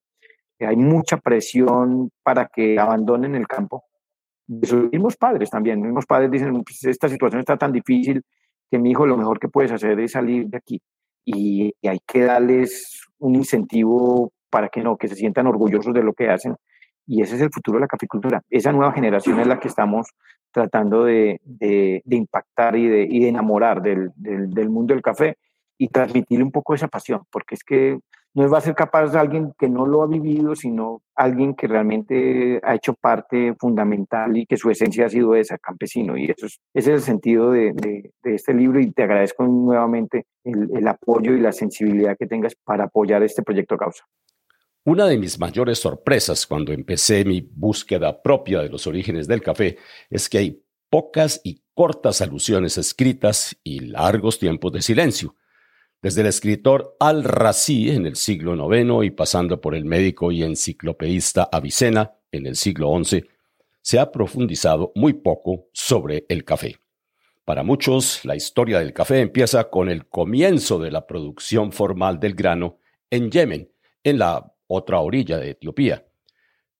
hay 0.60 0.76
mucha 0.76 1.16
presión 1.16 2.10
para 2.22 2.46
que 2.46 2.78
abandonen 2.78 3.34
el 3.34 3.46
campo 3.46 3.84
de 4.46 4.66
sus 4.66 4.90
mismos 4.90 5.16
padres 5.16 5.50
también. 5.50 5.78
Los 5.78 5.86
mismos 5.86 6.06
padres 6.06 6.30
dicen, 6.30 6.62
pues, 6.62 6.84
esta 6.84 7.08
situación 7.08 7.40
está 7.40 7.56
tan 7.56 7.72
difícil 7.72 8.22
que 8.70 8.78
mi 8.78 8.90
hijo 8.90 9.06
lo 9.06 9.16
mejor 9.16 9.38
que 9.38 9.48
puedes 9.48 9.72
hacer 9.72 9.98
es 10.00 10.12
salir 10.12 10.46
de 10.46 10.56
aquí. 10.56 10.82
Y, 11.24 11.74
hay 11.86 11.98
que 12.06 12.24
darles 12.24 13.02
un 13.18 13.34
incentivo 13.34 14.32
para 14.50 14.68
que 14.68 14.82
no, 14.82 14.96
que 14.96 15.08
se 15.08 15.14
sientan 15.14 15.46
orgullosos 15.46 15.94
de 15.94 16.02
lo 16.02 16.12
que 16.12 16.28
hacen. 16.28 16.56
Y 17.10 17.22
ese 17.22 17.34
es 17.34 17.40
el 17.40 17.50
futuro 17.50 17.78
de 17.78 17.80
la 17.80 17.88
caficultura. 17.88 18.40
Esa 18.48 18.70
nueva 18.70 18.92
generación 18.92 19.40
es 19.40 19.46
la 19.48 19.58
que 19.58 19.66
estamos 19.66 20.10
tratando 20.52 21.02
de, 21.04 21.40
impactar 22.08 22.76
y 22.76 22.86
de, 22.86 23.28
enamorar 23.28 23.82
del, 23.82 24.12
mundo 24.70 24.94
del 24.94 25.02
café 25.02 25.36
y 25.76 25.88
transmitirle 25.88 26.44
un 26.44 26.52
poco 26.52 26.72
esa 26.72 26.86
pasión, 26.86 27.22
porque 27.32 27.56
es 27.56 27.64
que 27.64 27.98
no 28.34 28.48
va 28.48 28.58
a 28.58 28.60
ser 28.60 28.76
capaz 28.76 29.16
alguien 29.16 29.52
que 29.58 29.68
no 29.68 29.86
lo 29.86 30.04
ha 30.04 30.06
vivido, 30.06 30.54
sino 30.54 31.02
alguien 31.16 31.54
que 31.54 31.66
realmente 31.66 32.60
ha 32.62 32.76
hecho 32.76 32.94
parte 32.94 33.56
fundamental 33.58 34.36
y 34.36 34.46
que 34.46 34.56
su 34.56 34.70
esencia 34.70 35.06
ha 35.06 35.08
sido 35.08 35.34
esa, 35.34 35.58
campesino. 35.58 36.16
Y 36.16 36.26
eso 36.26 36.46
es, 36.46 36.60
ese 36.72 36.92
es 36.92 36.98
el 36.98 37.02
sentido 37.02 37.50
de, 37.50 38.12
este 38.22 38.54
libro 38.54 38.78
y 38.78 38.92
te 38.92 39.02
agradezco 39.02 39.44
nuevamente 39.48 40.26
el, 40.44 40.86
apoyo 40.86 41.34
y 41.34 41.40
la 41.40 41.50
sensibilidad 41.50 42.16
que 42.16 42.28
tengas 42.28 42.54
para 42.54 42.84
apoyar 42.84 43.24
este 43.24 43.42
proyecto 43.42 43.76
Causa. 43.76 44.04
Una 44.84 45.06
de 45.06 45.18
mis 45.18 45.38
mayores 45.38 45.78
sorpresas 45.78 46.46
cuando 46.46 46.72
empecé 46.72 47.24
mi 47.26 47.42
búsqueda 47.42 48.22
propia 48.22 48.60
de 48.60 48.70
los 48.70 48.86
orígenes 48.86 49.28
del 49.28 49.42
café 49.42 49.76
es 50.08 50.28
que 50.30 50.38
hay 50.38 50.64
pocas 50.88 51.42
y 51.44 51.62
cortas 51.74 52.22
alusiones 52.22 52.78
escritas 52.78 53.56
y 53.62 53.80
largos 53.80 54.38
tiempos 54.38 54.72
de 54.72 54.80
silencio. 54.80 55.36
Desde 56.00 56.22
el 56.22 56.28
escritor 56.28 56.96
Al-Razi 56.98 57.90
en 57.90 58.06
el 58.06 58.16
siglo 58.16 58.54
IX 58.54 59.04
y 59.04 59.10
pasando 59.10 59.60
por 59.60 59.74
el 59.74 59.84
médico 59.84 60.32
y 60.32 60.42
enciclopedista 60.42 61.50
Avicena 61.52 62.14
en 62.32 62.46
el 62.46 62.56
siglo 62.56 62.98
XI, 63.04 63.24
se 63.82 63.98
ha 63.98 64.10
profundizado 64.10 64.92
muy 64.94 65.12
poco 65.12 65.68
sobre 65.74 66.24
el 66.30 66.42
café. 66.42 66.76
Para 67.44 67.62
muchos, 67.62 68.24
la 68.24 68.34
historia 68.34 68.78
del 68.78 68.94
café 68.94 69.20
empieza 69.20 69.68
con 69.68 69.90
el 69.90 70.06
comienzo 70.06 70.78
de 70.78 70.90
la 70.90 71.06
producción 71.06 71.70
formal 71.70 72.18
del 72.18 72.34
grano 72.34 72.78
en 73.10 73.30
Yemen, 73.30 73.70
en 74.02 74.18
la 74.18 74.54
otra 74.70 75.00
orilla 75.00 75.38
de 75.38 75.50
Etiopía. 75.50 76.06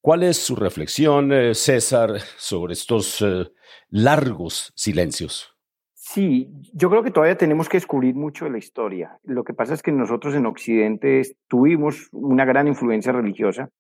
¿Cuál 0.01 0.23
es 0.23 0.39
su 0.39 0.55
reflexión, 0.55 1.33
eh, 1.33 1.55
César, 1.55 2.21
sobre 2.37 2.73
estos 2.73 3.21
eh, 3.21 3.51
largos 3.91 4.73
silencios? 4.77 5.55
Sí, 5.93 6.49
yo 6.73 6.89
creo 6.89 7.03
que 7.03 7.11
todavía 7.11 7.37
tenemos 7.37 7.69
que 7.69 7.77
descubrir 7.77 8.15
mucho 8.15 8.45
de 8.45 8.53
la 8.53 8.59
historia. 8.59 9.19
Lo 9.25 9.45
que 9.45 9.55
pasa 9.55 9.75
es 9.75 9.83
que 9.83 9.93
nosotros 9.93 10.35
en 10.35 10.47
Occidente 10.47 11.23
tuvimos 11.49 12.09
una 12.13 12.45
gran 12.45 12.69
influencia 12.69 13.13
religiosa 13.13 13.71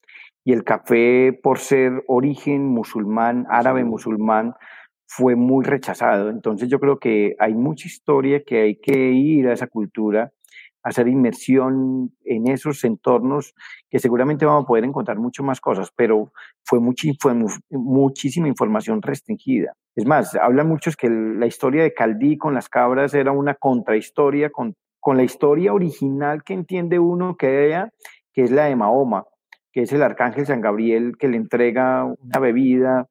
y 0.44 0.52
el 0.52 0.64
café, 0.64 1.32
por 1.32 1.58
ser 1.58 2.04
origen 2.06 2.66
musulmán, 2.66 3.46
árabe 3.48 3.84
musulmán, 3.84 4.54
fue 5.06 5.36
muy 5.36 5.64
rechazado. 5.64 6.30
Entonces 6.30 6.68
yo 6.68 6.78
creo 6.80 6.98
que 6.98 7.34
hay 7.38 7.54
mucha 7.54 7.86
historia 7.86 8.42
que 8.44 8.60
hay 8.60 8.76
que 8.76 9.12
ir 9.12 9.48
a 9.48 9.52
esa 9.52 9.66
cultura, 9.66 10.32
hacer 10.82 11.08
inmersión 11.08 12.12
en 12.24 12.48
esos 12.48 12.84
entornos 12.84 13.54
que 13.90 13.98
seguramente 13.98 14.46
vamos 14.46 14.64
a 14.64 14.66
poder 14.66 14.84
encontrar 14.84 15.18
mucho 15.18 15.42
más 15.42 15.60
cosas, 15.60 15.90
pero 15.94 16.32
fue, 16.64 16.78
fue 17.18 17.34
muchísima 17.70 18.48
información 18.48 19.02
restringida. 19.02 19.74
Es 19.94 20.06
más, 20.06 20.34
hablan 20.36 20.68
muchos 20.68 20.96
que 20.96 21.10
la 21.10 21.46
historia 21.46 21.82
de 21.82 21.92
Caldí 21.92 22.38
con 22.38 22.54
las 22.54 22.68
cabras 22.68 23.12
era 23.14 23.32
una 23.32 23.54
contrahistoria 23.54 24.50
con, 24.50 24.74
con 24.98 25.16
la 25.16 25.22
historia 25.22 25.72
original 25.74 26.42
que 26.44 26.54
entiende 26.54 26.98
uno 26.98 27.36
que 27.36 27.66
ella, 27.66 27.92
que 28.32 28.42
es 28.42 28.50
la 28.50 28.66
de 28.66 28.76
Mahoma, 28.76 29.26
que 29.72 29.82
es 29.82 29.92
el 29.92 30.02
arcángel 30.02 30.46
San 30.46 30.60
Gabriel 30.60 31.16
que 31.18 31.28
le 31.28 31.36
entrega 31.36 32.04
una 32.04 32.38
bebida 32.38 33.08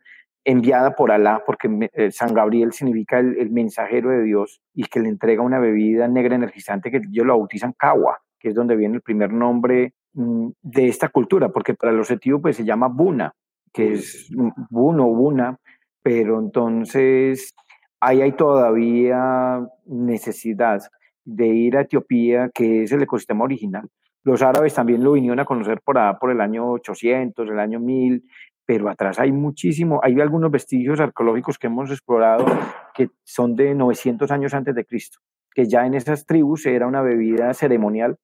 enviada 0.49 0.95
por 0.95 1.11
Alá, 1.11 1.43
porque 1.45 1.89
eh, 1.93 2.11
San 2.11 2.33
Gabriel 2.33 2.73
significa 2.73 3.19
el, 3.19 3.51
mensajero 3.51 4.09
de 4.09 4.23
Dios, 4.23 4.61
y 4.73 4.83
que 4.85 4.99
le 4.99 5.09
entrega 5.09 5.43
una 5.43 5.59
bebida 5.59 6.07
negra 6.07 6.35
energizante 6.35 6.89
que 6.89 6.97
ellos 6.97 7.25
lo 7.25 7.37
bautizan 7.37 7.73
Kawa, 7.73 8.19
que 8.39 8.49
es 8.49 8.55
donde 8.55 8.75
viene 8.75 8.95
el 8.95 9.01
primer 9.01 9.31
nombre 9.31 9.93
mm, 10.13 10.49
de 10.61 10.87
esta 10.87 11.09
cultura, 11.09 11.49
porque 11.49 11.75
para 11.75 11.91
los 11.91 12.09
etíopes 12.09 12.55
se 12.55 12.65
llama 12.65 12.87
Buna, 12.87 13.33
que 13.71 13.93
es 13.93 14.31
Buno, 14.69 15.05
Buna, 15.07 15.57
pero 16.01 16.39
entonces 16.39 17.53
ahí 17.99 18.21
hay 18.21 18.31
todavía 18.31 19.61
necesidad 19.85 20.81
de 21.25 21.47
ir 21.47 21.77
a 21.77 21.81
Etiopía, 21.81 22.49
que 22.51 22.83
es 22.83 22.91
el 22.91 23.03
ecosistema 23.03 23.43
original. 23.43 23.87
Los 24.23 24.41
árabes 24.41 24.73
también 24.73 25.03
lo 25.03 25.11
vinieron 25.11 25.39
a 25.39 25.45
conocer 25.45 25.79
por, 25.83 25.97
por 26.19 26.31
el 26.31 26.41
año 26.41 26.71
800, 26.71 27.47
el 27.47 27.59
año 27.59 27.79
1000, 27.79 28.23
pero 28.69 28.87
atrás 28.87 29.17
hay 29.17 29.31
muchísimo, 29.31 29.99
hay 30.03 30.21
algunos 30.21 30.51
vestigios 30.51 30.99
arqueológicos 30.99 31.57
que 31.57 31.65
hemos 31.65 31.89
explorado 31.89 32.45
que 32.93 33.09
son 33.23 33.55
de 33.55 33.73
900 33.73 34.29
años 34.29 34.53
antes 34.53 34.75
de 34.75 34.85
Cristo, 34.85 35.17
que 35.55 35.65
ya 35.65 35.87
en 35.87 35.95
esas 35.95 36.27
tribus 36.27 36.67
era 36.67 36.85
una 36.85 37.01
bebida 37.01 37.51
ceremonial, 37.55 38.17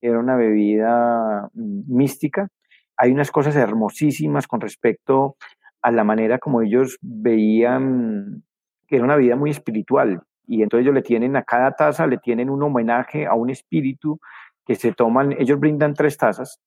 era 0.00 0.18
una 0.18 0.34
bebida 0.34 1.48
mm, 1.54 1.82
mística. 1.86 2.48
Hay 2.96 3.12
unas 3.12 3.30
cosas 3.30 3.54
hermosísimas 3.54 4.48
con 4.48 4.60
respecto 4.60 5.36
a 5.82 5.92
la 5.92 6.02
manera 6.02 6.38
como 6.38 6.62
ellos 6.62 6.98
veían 7.00 8.42
que 8.88 8.96
era 8.96 9.04
una 9.04 9.14
vida 9.14 9.36
muy 9.36 9.50
espiritual. 9.50 10.20
Y 10.48 10.64
entonces 10.64 10.84
ellos 10.84 10.96
le 10.96 11.02
tienen 11.02 11.36
a 11.36 11.44
cada 11.44 11.76
taza, 11.76 12.08
le 12.08 12.18
tienen 12.18 12.50
un 12.50 12.60
homenaje 12.64 13.26
a 13.26 13.34
un 13.34 13.50
espíritu 13.50 14.18
que 14.66 14.74
se 14.74 14.90
toman, 14.90 15.30
ellos 15.38 15.60
brindan 15.60 15.94
tres 15.94 16.16
tazas 16.16 16.60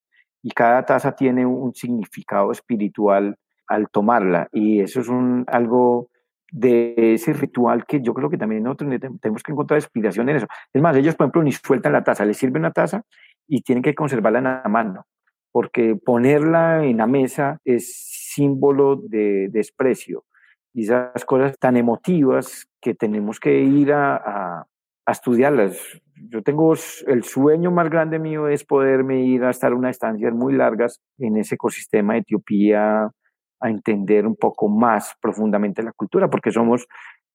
y 0.45 0.51
cada 0.51 0.85
taza 0.85 1.15
tiene 1.15 1.43
un 1.43 1.73
significado 1.73 2.51
espiritual 2.51 3.35
al 3.65 3.89
tomarla. 3.89 4.47
Y 4.51 4.79
eso 4.79 4.99
es 4.99 5.07
un, 5.07 5.43
algo 5.47 6.11
de 6.51 7.15
ese 7.15 7.33
ritual 7.33 7.87
que 7.87 7.99
yo 7.99 8.13
creo 8.13 8.29
que 8.29 8.37
también 8.37 8.61
nosotros 8.61 8.99
tenemos 9.19 9.41
que 9.41 9.51
encontrar 9.51 9.79
inspiración 9.79 10.29
en 10.29 10.35
eso. 10.35 10.47
Es 10.71 10.83
más, 10.83 10.95
ellos, 10.95 11.15
por 11.15 11.25
ejemplo, 11.25 11.41
ni 11.41 11.51
sueltan 11.51 11.93
la 11.93 12.03
taza, 12.03 12.25
les 12.25 12.37
sirve 12.37 12.59
una 12.59 12.69
taza 12.69 13.01
y 13.47 13.63
tienen 13.63 13.81
que 13.81 13.95
conservarla 13.95 14.37
en 14.37 14.43
la 14.43 14.63
mano 14.69 15.07
porque 15.51 15.95
ponerla 15.95 16.85
en 16.85 16.97
la 16.97 17.07
mesa 17.07 17.61
es 17.63 17.95
símbolo 18.33 18.97
de 18.97 19.47
desprecio 19.49 20.25
y 20.73 20.83
esas 20.83 21.25
cosas 21.25 21.57
tan 21.57 21.75
emotivas 21.75 22.67
que 22.79 22.93
tenemos 22.93 23.39
que 23.39 23.61
ir 23.61 23.93
a, 23.93 24.67
estudiarlas. 25.07 25.77
Yo 26.15 26.41
tengo 26.41 26.73
el 27.07 27.23
sueño 27.23 27.71
más 27.71 27.89
grande 27.89 28.19
mío 28.19 28.47
es 28.47 28.63
poderme 28.63 29.25
ir 29.25 29.43
a 29.43 29.49
estar 29.49 29.73
unas 29.73 29.91
estancias 29.91 30.33
muy 30.33 30.53
largas 30.53 31.01
en 31.17 31.37
ese 31.37 31.55
ecosistema 31.55 32.13
de 32.13 32.19
Etiopía 32.19 33.11
a 33.59 33.69
entender 33.69 34.25
un 34.25 34.35
poco 34.35 34.69
más 34.69 35.15
profundamente 35.21 35.83
la 35.83 35.91
cultura, 35.91 36.29
porque 36.29 36.51
somos 36.51 36.87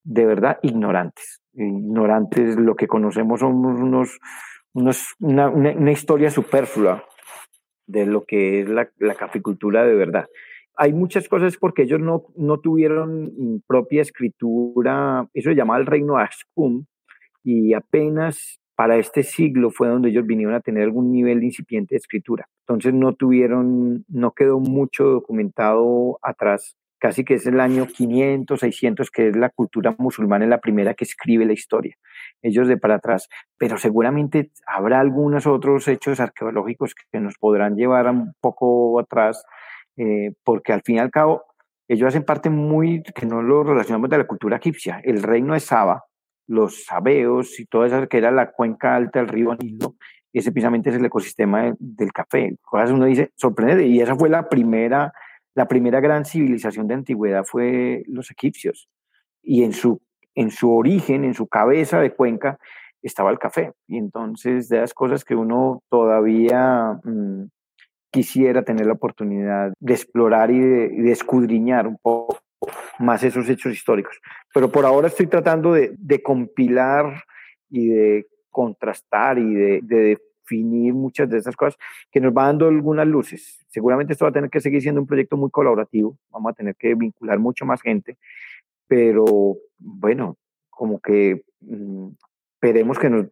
de 0.02 0.24
verdad 0.24 0.58
ignorantes. 0.62 1.40
Ignorantes, 1.52 2.56
lo 2.56 2.74
que 2.74 2.86
conocemos 2.86 3.40
somos 3.40 3.80
unos, 3.80 4.18
unos 4.72 5.14
una, 5.20 5.92
historia 5.92 6.30
superflua 6.30 7.04
de 7.86 8.06
lo 8.06 8.24
que 8.24 8.60
es 8.60 8.68
la, 8.68 8.88
la 8.98 9.14
caficultura 9.14 9.84
de 9.84 9.94
verdad. 9.94 10.26
Hay 10.76 10.92
muchas 10.94 11.28
cosas 11.28 11.56
porque 11.58 11.82
ellos 11.82 12.00
no, 12.00 12.24
no 12.36 12.60
tuvieron 12.60 13.62
propia 13.66 14.00
escritura, 14.00 15.28
eso 15.34 15.50
se 15.50 15.56
llamaba 15.56 15.80
el 15.80 15.86
reino 15.86 16.16
Ashkum, 16.16 16.86
y 17.42 17.74
apenas 17.74 18.59
para 18.80 18.96
este 18.96 19.22
siglo 19.22 19.70
fue 19.70 19.88
donde 19.88 20.08
ellos 20.08 20.24
vinieron 20.24 20.54
a 20.54 20.60
tener 20.60 20.84
algún 20.84 21.12
nivel 21.12 21.44
incipiente 21.44 21.94
de 21.94 21.98
escritura. 21.98 22.48
Entonces 22.66 22.94
no 22.94 23.12
tuvieron, 23.12 24.06
no 24.08 24.32
quedó 24.32 24.58
mucho 24.58 25.04
documentado 25.04 26.18
atrás. 26.22 26.78
Casi 26.98 27.22
que 27.22 27.34
es 27.34 27.44
el 27.44 27.60
año 27.60 27.86
500, 27.86 28.58
600, 28.58 29.10
que 29.10 29.28
es 29.28 29.36
la 29.36 29.50
cultura 29.50 29.94
musulmana, 29.98 30.46
la 30.46 30.62
primera 30.62 30.94
que 30.94 31.04
escribe 31.04 31.44
la 31.44 31.52
historia 31.52 31.94
ellos 32.40 32.68
de 32.68 32.78
para 32.78 32.94
atrás, 32.94 33.28
pero 33.58 33.76
seguramente 33.76 34.50
habrá 34.66 35.00
algunos 35.00 35.46
otros 35.46 35.86
hechos 35.86 36.18
arqueológicos 36.18 36.94
que 37.12 37.20
nos 37.20 37.36
podrán 37.36 37.76
llevar 37.76 38.08
un 38.08 38.32
poco 38.40 38.98
atrás, 38.98 39.44
eh, 39.98 40.32
porque 40.42 40.72
al 40.72 40.80
fin 40.80 40.96
y 40.96 41.00
al 41.00 41.10
cabo 41.10 41.42
ellos 41.86 42.08
hacen 42.08 42.24
parte 42.24 42.48
muy, 42.48 43.02
que 43.02 43.26
no 43.26 43.42
lo 43.42 43.62
relacionamos 43.62 44.08
de 44.08 44.16
la 44.16 44.26
cultura 44.26 44.56
egipcia, 44.56 45.02
el 45.04 45.22
reino 45.22 45.52
de 45.52 45.60
Saba, 45.60 46.04
los 46.50 46.84
sabeos 46.84 47.58
y 47.60 47.66
toda 47.66 47.86
esa 47.86 48.06
que 48.06 48.18
era 48.18 48.30
la 48.30 48.50
cuenca 48.50 48.96
alta 48.96 49.20
del 49.20 49.28
río 49.28 49.54
Nilo, 49.54 49.94
ese 50.32 50.52
precisamente 50.52 50.90
es 50.90 50.96
el 50.96 51.04
ecosistema 51.04 51.74
del 51.78 52.12
café. 52.12 52.56
Cosas 52.62 52.90
uno 52.90 53.06
dice, 53.06 53.30
sorprende, 53.36 53.86
y 53.86 54.00
esa 54.00 54.14
fue 54.16 54.28
la 54.28 54.48
primera, 54.48 55.12
la 55.54 55.66
primera 55.66 56.00
gran 56.00 56.24
civilización 56.24 56.86
de 56.86 56.94
antigüedad 56.94 57.44
fue 57.44 58.02
los 58.06 58.30
egipcios. 58.30 58.88
Y 59.42 59.64
en 59.64 59.72
su 59.72 60.00
en 60.34 60.50
su 60.50 60.72
origen, 60.72 61.24
en 61.24 61.34
su 61.34 61.46
cabeza 61.46 62.00
de 62.00 62.14
Cuenca, 62.14 62.58
estaba 63.02 63.30
el 63.30 63.38
café. 63.38 63.72
Y 63.86 63.98
entonces, 63.98 64.68
de 64.68 64.80
las 64.80 64.94
cosas 64.94 65.24
que 65.24 65.34
uno 65.34 65.82
todavía 65.90 66.98
mm, 67.04 67.44
quisiera 68.10 68.62
tener 68.62 68.86
la 68.86 68.94
oportunidad 68.94 69.72
de 69.78 69.92
explorar 69.92 70.50
y 70.50 70.60
de, 70.60 71.12
escudriñar 71.12 71.86
un 71.86 71.98
poco 71.98 72.38
más 72.98 73.22
esos 73.22 73.48
hechos 73.48 73.72
históricos. 73.72 74.20
Pero 74.52 74.70
por 74.70 74.84
ahora 74.84 75.08
estoy 75.08 75.26
tratando 75.26 75.72
de, 75.72 76.22
compilar 76.22 77.24
y 77.68 77.88
de 77.88 78.26
contrastar 78.50 79.38
y 79.38 79.54
de, 79.54 79.80
de, 79.82 80.18
definir 80.50 80.94
muchas 80.94 81.30
de 81.30 81.38
esas 81.38 81.54
cosas 81.54 81.78
que 82.10 82.20
nos 82.20 82.34
van 82.34 82.46
dando 82.58 82.68
algunas 82.68 83.06
luces. 83.06 83.64
Seguramente 83.68 84.12
esto 84.12 84.24
va 84.24 84.30
a 84.30 84.32
tener 84.32 84.50
que 84.50 84.60
seguir 84.60 84.82
siendo 84.82 85.00
un 85.00 85.06
proyecto 85.06 85.36
muy 85.36 85.50
colaborativo, 85.50 86.18
vamos 86.30 86.50
a 86.50 86.54
tener 86.54 86.74
que 86.76 86.94
vincular 86.94 87.38
mucho 87.38 87.64
más 87.64 87.80
gente, 87.82 88.18
pero 88.88 89.24
bueno, 89.78 90.36
como 90.68 91.00
que 91.00 91.44
mm, 91.60 92.08
esperemos 92.54 92.98
que 92.98 93.10
nos 93.10 93.26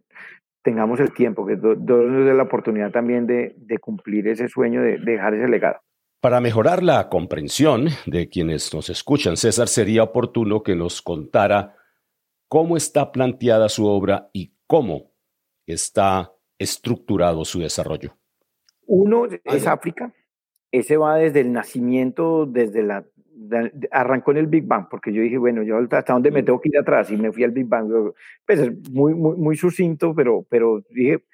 tengamos 0.63 1.01
el 1.01 1.13
tiempo, 1.13 1.47
que 1.47 1.57
nos 1.57 1.85
dé 1.85 2.35
la 2.35 2.43
oportunidad 2.43 2.91
también 2.91 3.27
de, 3.27 3.79
cumplir 3.81 4.29
ese 4.29 4.49
sueño, 4.49 4.83
de, 4.83 4.99
dejar 4.99 5.35
ese 5.35 5.49
legado. 5.49 5.81
Para 6.21 6.41
mejorar 6.41 6.83
la 6.83 7.09
comprensión 7.09 7.89
de 8.07 8.29
quienes 8.29 8.75
nos 8.75 8.91
escuchan, 8.91 9.37
César, 9.37 9.69
sería 9.69 10.03
oportuno 10.03 10.65
que 10.65 10.75
nos 10.75 11.01
contara 11.01 11.77
cómo 12.49 12.77
está 12.77 13.13
planteada 13.13 13.69
su 13.69 13.87
obra 13.87 14.29
y 14.33 14.53
cómo 14.67 15.13
está 15.67 16.33
estructurado 16.59 17.45
su 17.45 17.61
desarrollo. 17.61 18.17
Uno 18.87 19.27
es 19.45 19.67
África, 19.69 20.13
ese 20.73 20.97
va 20.97 21.17
desde 21.19 21.41
el 21.41 21.53
nacimiento, 21.53 22.47
desde 22.47 22.83
la 22.83 23.07
arrancó 23.93 24.33
en 24.33 24.39
el 24.39 24.47
Big 24.49 24.67
Bang, 24.67 24.89
porque 24.91 25.13
yo 25.13 25.23
dije, 25.23 25.39
bueno, 25.39 25.63
yo 25.63 25.79
hasta 25.79 26.13
dónde 26.13 26.33
me 26.33 26.43
tengo 26.43 26.61
que 26.61 26.71
ir 26.71 26.79
atrás 26.79 27.13
y 27.13 27.17
me 27.17 27.31
fui 27.31 27.45
al 27.45 27.53
Big 27.53 27.67
Bang. 27.67 27.89
Pues 28.45 28.59
es 28.59 28.91
muy, 28.91 29.15
muy, 29.15 29.37
muy 29.37 29.57
sucinto, 29.57 30.15
pero, 30.15 30.45
pero 30.51 30.83
dije, 30.91 31.25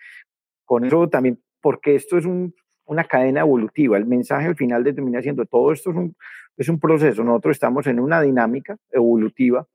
con 0.67 0.85
eso 0.85 1.09
también, 1.09 1.43
porque 1.62 1.95
esto 1.95 2.19
es 2.19 2.26
un 2.26 2.55
una 2.87 3.05
cadena 3.05 3.41
evolutiva. 3.41 3.97
El 3.97 4.07
mensaje 4.07 4.47
al 4.47 4.57
final 4.57 4.85
termina 4.85 5.23
siendo 5.23 5.45
todo 5.47 5.73
esto 5.73 5.91
es 5.91 5.97
un, 5.97 6.17
es 6.57 6.69
un 6.69 6.79
proceso. 6.79 7.25
Nosotros 7.25 7.57
estamos 7.57 7.87
en 7.87 8.00
una 8.00 8.21
dinámica 8.21 8.76
evolutiva 8.91 9.67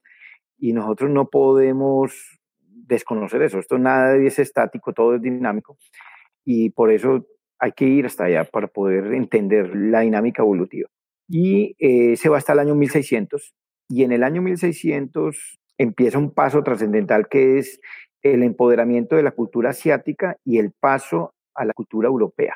y 0.57 0.73
nosotros 0.73 1.09
no 1.09 1.29
podemos 1.29 2.39
desconocer 2.59 3.41
eso. 3.41 3.59
Esto 3.59 3.77
nada 3.77 4.15
es 4.17 4.39
estático, 4.39 4.93
todo 4.93 5.15
es 5.15 5.21
dinámico 5.21 5.77
y 6.45 6.69
por 6.71 6.91
eso 6.91 7.25
hay 7.59 7.73
que 7.73 7.85
ir 7.85 8.05
hasta 8.05 8.25
allá 8.25 8.45
para 8.45 8.67
poder 8.67 9.13
entender 9.13 9.75
la 9.75 10.01
dinámica 10.01 10.41
evolutiva. 10.41 10.89
Y 11.27 11.75
eh, 11.77 12.15
se 12.15 12.29
va 12.29 12.37
hasta 12.37 12.53
el 12.53 12.59
año 12.59 12.75
1600 12.75 13.53
y 13.89 14.03
en 14.03 14.11
el 14.11 14.23
año 14.23 14.41
1600 14.41 15.59
empieza 15.77 16.17
un 16.17 16.31
paso 16.33 16.63
trascendental 16.63 17.27
que 17.27 17.59
es 17.59 17.79
el 18.21 18.43
empoderamiento 18.43 19.15
de 19.15 19.23
la 19.23 19.31
cultura 19.31 19.69
asiática 19.69 20.37
y 20.43 20.57
el 20.57 20.71
paso 20.71 21.33
a 21.53 21.65
la 21.65 21.73
cultura 21.73 22.07
europea. 22.07 22.55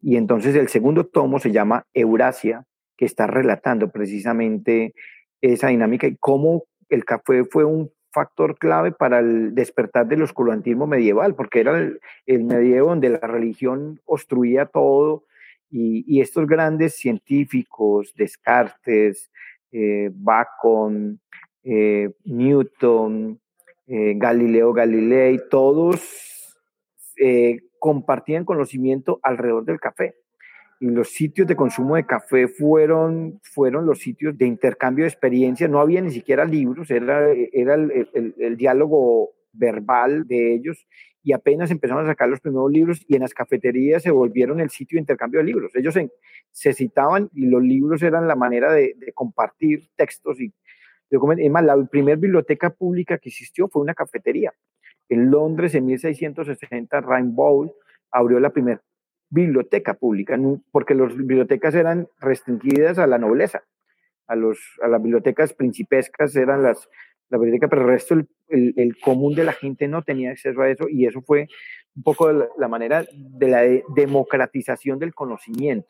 Y 0.00 0.16
entonces 0.16 0.54
el 0.54 0.68
segundo 0.68 1.04
tomo 1.06 1.38
se 1.38 1.52
llama 1.52 1.86
Eurasia, 1.94 2.64
que 2.96 3.04
está 3.04 3.26
relatando 3.26 3.90
precisamente 3.90 4.94
esa 5.40 5.68
dinámica 5.68 6.06
y 6.06 6.16
cómo 6.16 6.64
el 6.88 7.04
café 7.04 7.44
fue 7.44 7.64
un 7.64 7.90
factor 8.12 8.58
clave 8.58 8.92
para 8.92 9.20
el 9.20 9.54
despertar 9.54 10.06
del 10.06 10.22
oscurantismo 10.22 10.86
medieval, 10.86 11.34
porque 11.34 11.60
era 11.60 11.78
el, 11.78 12.44
medievo 12.44 12.88
donde 12.88 13.10
la 13.10 13.20
religión 13.20 14.00
obstruía 14.04 14.66
todo. 14.66 15.24
Y, 15.70 16.20
estos 16.20 16.46
grandes 16.46 16.94
científicos, 16.94 18.14
Descartes, 18.16 19.30
eh, 19.70 20.10
Bacon, 20.14 21.20
eh, 21.62 22.10
Newton, 22.24 23.38
eh, 23.86 24.14
Galileo 24.16 24.72
Galilei, 24.72 25.38
todos 25.50 26.56
compartían 27.78 28.44
conocimiento 28.44 29.20
alrededor 29.22 29.64
del 29.64 29.80
café 29.80 30.14
y 30.80 30.86
los 30.86 31.10
sitios 31.10 31.46
de 31.48 31.56
consumo 31.56 31.96
de 31.96 32.06
café 32.06 32.46
fueron, 32.46 33.40
fueron 33.42 33.86
los 33.86 33.98
sitios 33.98 34.38
de 34.38 34.46
intercambio 34.46 35.04
de 35.04 35.08
experiencias. 35.08 35.68
No 35.68 35.80
había 35.80 36.00
ni 36.00 36.10
siquiera 36.10 36.44
libros, 36.44 36.90
era, 36.90 37.32
era 37.52 37.74
el, 37.74 38.56
diálogo 38.56 39.30
verbal 39.52 40.26
de 40.28 40.54
ellos 40.54 40.86
y 41.22 41.32
apenas 41.32 41.70
empezaron 41.70 42.04
a 42.04 42.08
sacar 42.08 42.28
los 42.28 42.40
primeros 42.40 42.70
libros 42.70 43.04
y 43.08 43.16
en 43.16 43.22
las 43.22 43.34
cafeterías 43.34 44.02
se 44.02 44.10
volvieron 44.10 44.60
el 44.60 44.70
sitio 44.70 44.96
de 44.96 45.00
intercambio 45.00 45.40
de 45.40 45.46
libros. 45.46 45.74
Ellos 45.74 45.96
se, 46.52 46.72
citaban 46.72 47.28
y 47.34 47.46
los 47.46 47.62
libros 47.62 48.02
eran 48.02 48.28
la 48.28 48.36
manera 48.36 48.72
de, 48.72 48.94
compartir 49.14 49.88
textos 49.96 50.40
y 50.40 50.52
documentos. 51.10 51.44
La 51.64 51.76
primera 51.90 52.16
biblioteca 52.16 52.70
pública 52.70 53.18
que 53.18 53.30
existió 53.30 53.68
fue 53.68 53.82
una 53.82 53.94
cafetería. 53.94 54.52
En 55.08 55.30
Londres, 55.30 55.74
en 55.74 55.86
1660, 55.86 57.00
Rainbow 57.00 57.74
abrió 58.10 58.40
la 58.40 58.50
primera 58.50 58.82
biblioteca 59.30 59.94
pública, 59.94 60.38
porque 60.70 60.94
las 60.94 61.16
bibliotecas 61.16 61.74
eran 61.74 62.08
restringidas 62.20 62.98
a 62.98 63.06
la 63.06 63.18
nobleza, 63.18 63.62
a, 64.26 64.36
los, 64.36 64.58
a 64.82 64.88
las 64.88 65.02
bibliotecas 65.02 65.52
principescas 65.52 66.34
eran 66.36 66.62
las, 66.62 66.88
la 67.30 67.38
biblioteca, 67.38 67.68
pero 67.68 67.82
el 67.82 67.88
resto, 67.88 68.14
el, 68.48 68.96
común 69.02 69.34
de 69.34 69.44
la 69.44 69.52
gente 69.52 69.88
no 69.88 70.02
tenía 70.02 70.30
acceso 70.30 70.60
a 70.62 70.70
eso 70.70 70.88
y 70.88 71.06
eso 71.06 71.20
fue 71.22 71.48
un 71.94 72.02
poco 72.02 72.30
la, 72.32 72.68
manera 72.68 73.04
de 73.12 73.48
la 73.48 73.62
democratización 73.94 74.98
del 74.98 75.14
conocimiento. 75.14 75.88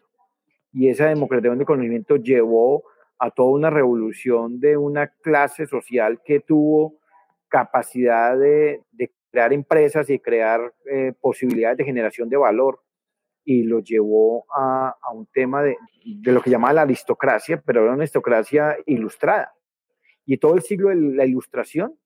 Y 0.73 0.89
esa 0.89 1.09
democratización 1.09 1.59
del 1.59 1.67
conocimiento 1.67 2.17
llevó 2.17 2.85
a 3.19 3.31
toda 3.31 3.51
una 3.51 3.71
revolución 3.71 4.61
de 4.61 4.77
una 4.77 5.09
clase 5.09 5.67
social 5.67 6.21
que 6.25 6.41
tuvo 6.41 6.99
capacidad 7.49 8.39
de, 8.39 8.83
crear 9.31 9.53
empresas 9.53 10.09
y 10.09 10.19
crear 10.19 10.73
eh, 10.91 11.13
posibilidades 11.21 11.79
de 11.79 11.85
generación 11.85 12.29
de 12.29 12.39
valor 12.39 12.81
y 13.45 13.63
lo 13.63 13.81
llevó 13.81 14.47
a, 14.55 14.95
un 15.15 15.27
tema 15.27 15.63
de, 15.63 15.77
lo 16.25 16.43
que 16.43 16.51
llamaba 16.51 16.73
la 16.75 16.83
aristocracia, 16.83 17.63
pero 17.65 17.83
era 17.83 17.93
una 17.93 18.03
aristocracia 18.03 18.77
ilustrada. 18.87 19.55
Y 20.25 20.39
todo 20.39 20.55
el 20.55 20.63
siglo 20.63 20.91
de 20.91 20.97
la 20.97 21.25
ilustración, 21.25 21.99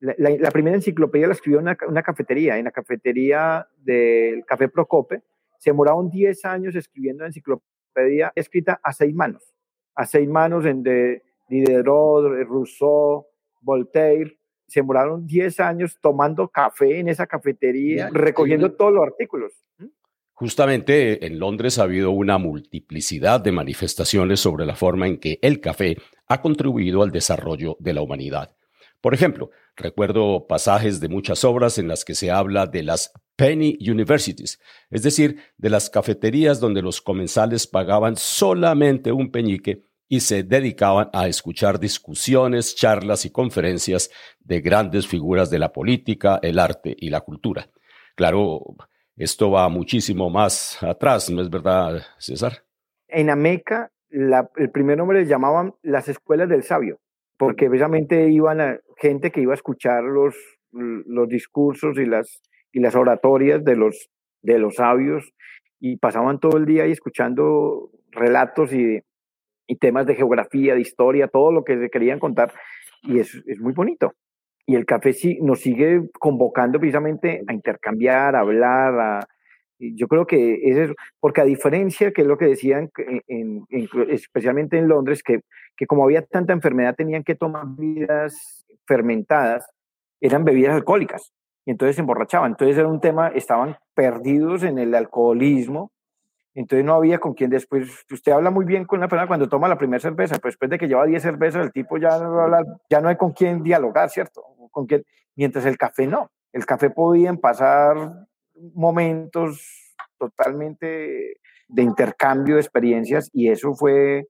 la, 0.00 0.50
primera 0.50 0.76
enciclopedia 0.76 1.26
la 1.26 1.34
escribió 1.34 1.58
en 1.58 1.64
una, 1.66 1.78
una, 1.86 2.02
cafetería, 2.02 2.58
en 2.58 2.64
la 2.64 2.70
cafetería 2.70 3.68
del 3.76 4.44
Café 4.44 4.68
Procope. 4.68 5.22
Se 5.58 5.70
demoraron 5.70 6.10
10 6.10 6.44
años 6.44 6.74
escribiendo 6.74 7.22
la 7.22 7.28
enciclopedia 7.28 8.32
escrita 8.34 8.80
a 8.82 8.92
seis 8.92 9.14
manos, 9.14 9.54
a 9.94 10.06
seis 10.06 10.28
manos 10.28 10.64
en 10.64 10.82
de 10.82 11.22
Diderot, 11.48 12.44
Rousseau, 12.46 13.26
Voltaire. 13.60 14.37
Se 14.68 14.80
demoraron 14.80 15.26
10 15.26 15.60
años 15.60 15.98
tomando 16.00 16.48
café 16.48 17.00
en 17.00 17.08
esa 17.08 17.26
cafetería, 17.26 18.10
recogiendo 18.12 18.72
todos 18.72 18.92
los 18.92 19.02
artículos. 19.02 19.52
Justamente 20.34 21.26
en 21.26 21.40
Londres 21.40 21.80
ha 21.80 21.82
habido 21.82 22.12
una 22.12 22.38
multiplicidad 22.38 23.40
de 23.40 23.50
manifestaciones 23.50 24.38
sobre 24.38 24.66
la 24.66 24.76
forma 24.76 25.08
en 25.08 25.18
que 25.18 25.40
el 25.42 25.60
café 25.60 25.96
ha 26.28 26.40
contribuido 26.40 27.02
al 27.02 27.10
desarrollo 27.10 27.76
de 27.80 27.92
la 27.92 28.02
humanidad. 28.02 28.54
Por 29.00 29.14
ejemplo, 29.14 29.50
recuerdo 29.74 30.46
pasajes 30.46 31.00
de 31.00 31.08
muchas 31.08 31.42
obras 31.42 31.78
en 31.78 31.88
las 31.88 32.04
que 32.04 32.14
se 32.14 32.30
habla 32.30 32.66
de 32.66 32.84
las 32.84 33.12
penny 33.34 33.78
universities, 33.80 34.60
es 34.90 35.02
decir, 35.02 35.40
de 35.56 35.70
las 35.70 35.90
cafeterías 35.90 36.60
donde 36.60 36.82
los 36.82 37.00
comensales 37.00 37.66
pagaban 37.66 38.16
solamente 38.16 39.10
un 39.10 39.32
peñique 39.32 39.87
y 40.08 40.20
se 40.20 40.42
dedicaban 40.42 41.10
a 41.12 41.28
escuchar 41.28 41.78
discusiones, 41.78 42.74
charlas 42.74 43.24
y 43.26 43.30
conferencias 43.30 44.10
de 44.40 44.60
grandes 44.60 45.06
figuras 45.06 45.50
de 45.50 45.58
la 45.58 45.70
política, 45.70 46.38
el 46.42 46.58
arte 46.58 46.96
y 46.98 47.10
la 47.10 47.20
cultura. 47.20 47.68
Claro, 48.16 48.60
esto 49.16 49.50
va 49.50 49.68
muchísimo 49.68 50.30
más 50.30 50.82
atrás, 50.82 51.28
¿no 51.30 51.42
es 51.42 51.50
verdad, 51.50 52.02
César? 52.18 52.64
En 53.06 53.30
Ameca, 53.30 53.90
el 54.10 54.70
primer 54.70 54.96
nombre 54.96 55.20
le 55.20 55.26
llamaban 55.26 55.74
las 55.82 56.08
escuelas 56.08 56.48
del 56.48 56.62
sabio, 56.62 56.98
porque 57.36 57.68
precisamente 57.68 58.30
iban 58.30 58.60
a, 58.60 58.78
gente 58.96 59.30
que 59.30 59.42
iba 59.42 59.52
a 59.52 59.56
escuchar 59.56 60.02
los, 60.04 60.34
los 60.72 61.28
discursos 61.28 61.98
y 61.98 62.06
las, 62.06 62.42
y 62.72 62.80
las 62.80 62.94
oratorias 62.94 63.62
de 63.62 63.76
los, 63.76 64.08
de 64.40 64.58
los 64.58 64.76
sabios 64.76 65.32
y 65.80 65.96
pasaban 65.96 66.40
todo 66.40 66.56
el 66.56 66.66
día 66.66 66.84
ahí 66.84 66.92
escuchando 66.92 67.90
relatos 68.10 68.72
y, 68.72 69.00
y 69.68 69.76
temas 69.76 70.06
de 70.06 70.16
geografía, 70.16 70.74
de 70.74 70.80
historia, 70.80 71.28
todo 71.28 71.52
lo 71.52 71.62
que 71.62 71.78
se 71.78 71.90
querían 71.90 72.18
contar. 72.18 72.52
Y 73.02 73.20
es, 73.20 73.32
es 73.46 73.60
muy 73.60 73.72
bonito 73.72 74.14
y 74.68 74.76
el 74.76 74.84
café 74.84 75.14
sí, 75.14 75.38
nos 75.40 75.60
sigue 75.60 76.10
convocando 76.20 76.78
precisamente 76.78 77.42
a 77.48 77.54
intercambiar, 77.54 78.36
a 78.36 78.40
hablar, 78.40 79.00
a, 79.00 79.28
yo 79.78 80.08
creo 80.08 80.26
que 80.26 80.56
es 80.62 80.76
eso, 80.76 80.94
porque 81.20 81.40
a 81.40 81.44
diferencia, 81.44 82.12
que 82.12 82.20
es 82.20 82.28
lo 82.28 82.36
que 82.36 82.44
decían, 82.44 82.90
en, 83.28 83.64
especialmente 84.10 84.76
en 84.76 84.88
Londres, 84.88 85.22
que, 85.22 85.40
que 85.74 85.86
como 85.86 86.04
había 86.04 86.20
tanta 86.20 86.52
enfermedad 86.52 86.94
tenían 86.94 87.24
que 87.24 87.34
tomar 87.34 87.64
bebidas 87.66 88.66
fermentadas, 88.86 89.66
eran 90.20 90.44
bebidas 90.44 90.74
alcohólicas, 90.74 91.32
y 91.64 91.70
entonces 91.70 91.96
se 91.96 92.02
emborrachaban. 92.02 92.50
Entonces 92.50 92.76
era 92.76 92.88
un 92.88 93.00
tema, 93.00 93.28
estaban 93.28 93.76
perdidos 93.94 94.64
en 94.64 94.78
el 94.78 94.94
alcoholismo, 94.94 95.92
entonces 96.58 96.84
no 96.84 96.94
había 96.94 97.20
con 97.20 97.34
quien 97.34 97.50
después, 97.50 98.04
usted 98.10 98.32
habla 98.32 98.50
muy 98.50 98.64
bien 98.64 98.84
con 98.84 98.98
una 98.98 99.06
persona 99.06 99.28
cuando 99.28 99.48
toma 99.48 99.68
la 99.68 99.78
primera 99.78 100.00
cerveza, 100.00 100.34
pero 100.38 100.48
después 100.48 100.68
de 100.68 100.76
que 100.76 100.88
lleva 100.88 101.06
10 101.06 101.22
cervezas, 101.22 101.64
el 101.64 101.70
tipo 101.70 101.98
ya 101.98 102.18
no, 102.18 102.40
habla, 102.40 102.64
ya 102.90 103.00
no 103.00 103.08
hay 103.08 103.16
con 103.16 103.32
quien 103.32 103.62
dialogar, 103.62 104.10
¿cierto? 104.10 104.42
Con 104.72 104.86
quien, 104.86 105.04
mientras 105.36 105.64
el 105.66 105.78
café 105.78 106.08
no. 106.08 106.32
El 106.52 106.66
café 106.66 106.90
podían 106.90 107.38
pasar 107.38 107.96
momentos 108.74 109.94
totalmente 110.18 111.36
de 111.68 111.82
intercambio 111.82 112.56
de 112.56 112.62
experiencias 112.62 113.30
y 113.32 113.50
eso 113.50 113.74
fue 113.74 114.26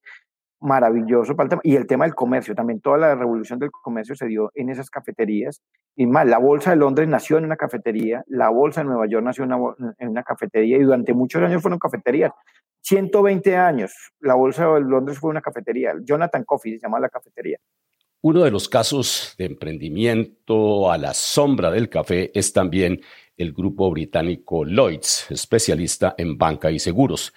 maravilloso 0.60 1.36
para 1.36 1.46
el 1.46 1.50
tema. 1.50 1.62
Y 1.64 1.76
el 1.76 1.86
tema 1.86 2.04
del 2.04 2.14
comercio, 2.14 2.54
también 2.54 2.80
toda 2.80 2.98
la 2.98 3.14
revolución 3.14 3.58
del 3.58 3.70
comercio 3.70 4.14
se 4.14 4.26
dio 4.26 4.50
en 4.54 4.70
esas 4.70 4.90
cafeterías. 4.90 5.62
Y 5.96 6.06
más, 6.06 6.26
la 6.26 6.38
Bolsa 6.38 6.70
de 6.70 6.76
Londres 6.76 7.08
nació 7.08 7.38
en 7.38 7.44
una 7.44 7.56
cafetería, 7.56 8.24
la 8.26 8.48
Bolsa 8.50 8.82
de 8.82 8.86
Nueva 8.86 9.06
York 9.06 9.24
nació 9.24 9.44
en 9.44 10.08
una, 10.08 10.22
cafetería 10.22 10.76
y 10.76 10.82
durante 10.82 11.12
muchos 11.12 11.42
años 11.42 11.62
fueron 11.62 11.78
cafeterías. 11.78 12.32
120 12.82 13.56
años, 13.56 13.92
la 14.20 14.34
Bolsa 14.34 14.66
de 14.66 14.80
Londres 14.80 15.18
fue 15.18 15.30
una 15.30 15.40
cafetería. 15.40 15.94
Jonathan 16.02 16.44
Coffee 16.44 16.78
se 16.78 16.80
llama 16.80 17.00
la 17.00 17.08
cafetería. 17.08 17.58
Uno 18.20 18.42
de 18.42 18.50
los 18.50 18.68
casos 18.68 19.34
de 19.38 19.44
emprendimiento 19.44 20.90
a 20.90 20.98
la 20.98 21.14
sombra 21.14 21.70
del 21.70 21.88
café 21.88 22.32
es 22.34 22.52
también 22.52 23.00
el 23.36 23.52
grupo 23.52 23.90
británico 23.90 24.64
Lloyds, 24.64 25.30
especialista 25.30 26.14
en 26.18 26.36
banca 26.36 26.70
y 26.70 26.80
seguros. 26.80 27.32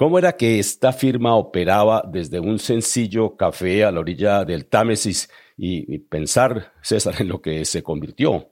¿Cómo 0.00 0.18
era 0.18 0.32
que 0.32 0.58
esta 0.58 0.94
firma 0.94 1.34
operaba 1.34 2.02
desde 2.10 2.40
un 2.40 2.58
sencillo 2.58 3.36
café 3.36 3.84
a 3.84 3.92
la 3.92 4.00
orilla 4.00 4.46
del 4.46 4.64
Támesis 4.64 5.30
y, 5.58 5.98
pensar, 5.98 6.72
César, 6.80 7.16
en 7.18 7.28
lo 7.28 7.42
que 7.42 7.66
se 7.66 7.82
convirtió? 7.82 8.48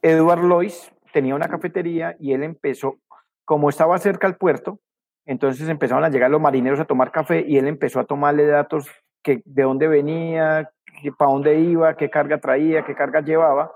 Edward 0.00 0.42
Lois 0.42 0.90
tenía 1.12 1.34
una 1.34 1.50
cafetería 1.50 2.16
y 2.18 2.32
él 2.32 2.42
empezó, 2.42 2.96
como 3.44 3.68
estaba 3.68 3.98
cerca 3.98 4.26
al 4.26 4.38
puerto, 4.38 4.80
entonces 5.26 5.68
empezaron 5.68 6.02
a 6.02 6.08
llegar 6.08 6.30
los 6.30 6.40
marineros 6.40 6.80
a 6.80 6.86
tomar 6.86 7.12
café 7.12 7.44
y 7.46 7.58
él 7.58 7.68
empezó 7.68 8.00
a 8.00 8.06
tomarle 8.06 8.46
datos 8.46 8.88
que, 9.22 9.42
de 9.44 9.64
dónde 9.64 9.88
venía, 9.88 10.72
para 11.18 11.30
dónde 11.30 11.60
iba, 11.60 11.94
qué 11.98 12.08
carga 12.08 12.40
traía, 12.40 12.86
qué 12.86 12.94
carga 12.94 13.20
llevaba, 13.20 13.70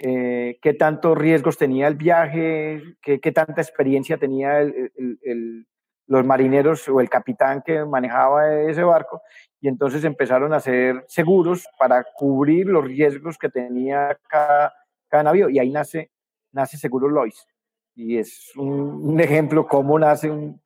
eh, 0.00 0.58
qué 0.60 0.74
tantos 0.74 1.16
riesgos 1.16 1.56
tenía 1.56 1.86
el 1.86 1.94
viaje, 1.94 2.82
qué, 3.00 3.20
qué 3.20 3.30
tanta 3.30 3.60
experiencia 3.60 4.18
tenía 4.18 4.58
el, 4.58 5.68
los 6.06 6.24
marineros 6.24 6.88
o 6.88 7.00
el 7.00 7.08
capitán 7.08 7.62
que 7.62 7.84
manejaba 7.84 8.54
ese 8.54 8.82
barco 8.82 9.22
y 9.60 9.68
entonces 9.68 10.04
empezaron 10.04 10.52
a 10.52 10.56
hacer 10.56 11.04
seguros 11.08 11.66
para 11.78 12.04
cubrir 12.14 12.66
los 12.66 12.84
riesgos 12.84 13.38
que 13.38 13.48
tenía 13.48 14.18
cada, 14.28 14.74
cada 15.08 15.22
navío 15.22 15.48
y 15.48 15.58
ahí 15.58 15.70
nace, 15.70 16.10
nace 16.52 16.76
Seguro 16.76 17.08
Lois 17.08 17.46
y 17.94 18.18
es 18.18 18.54
un, 18.56 19.18
ejemplo 19.20 19.66
cómo 19.66 19.98
nace 19.98 20.30
un, 20.30 20.60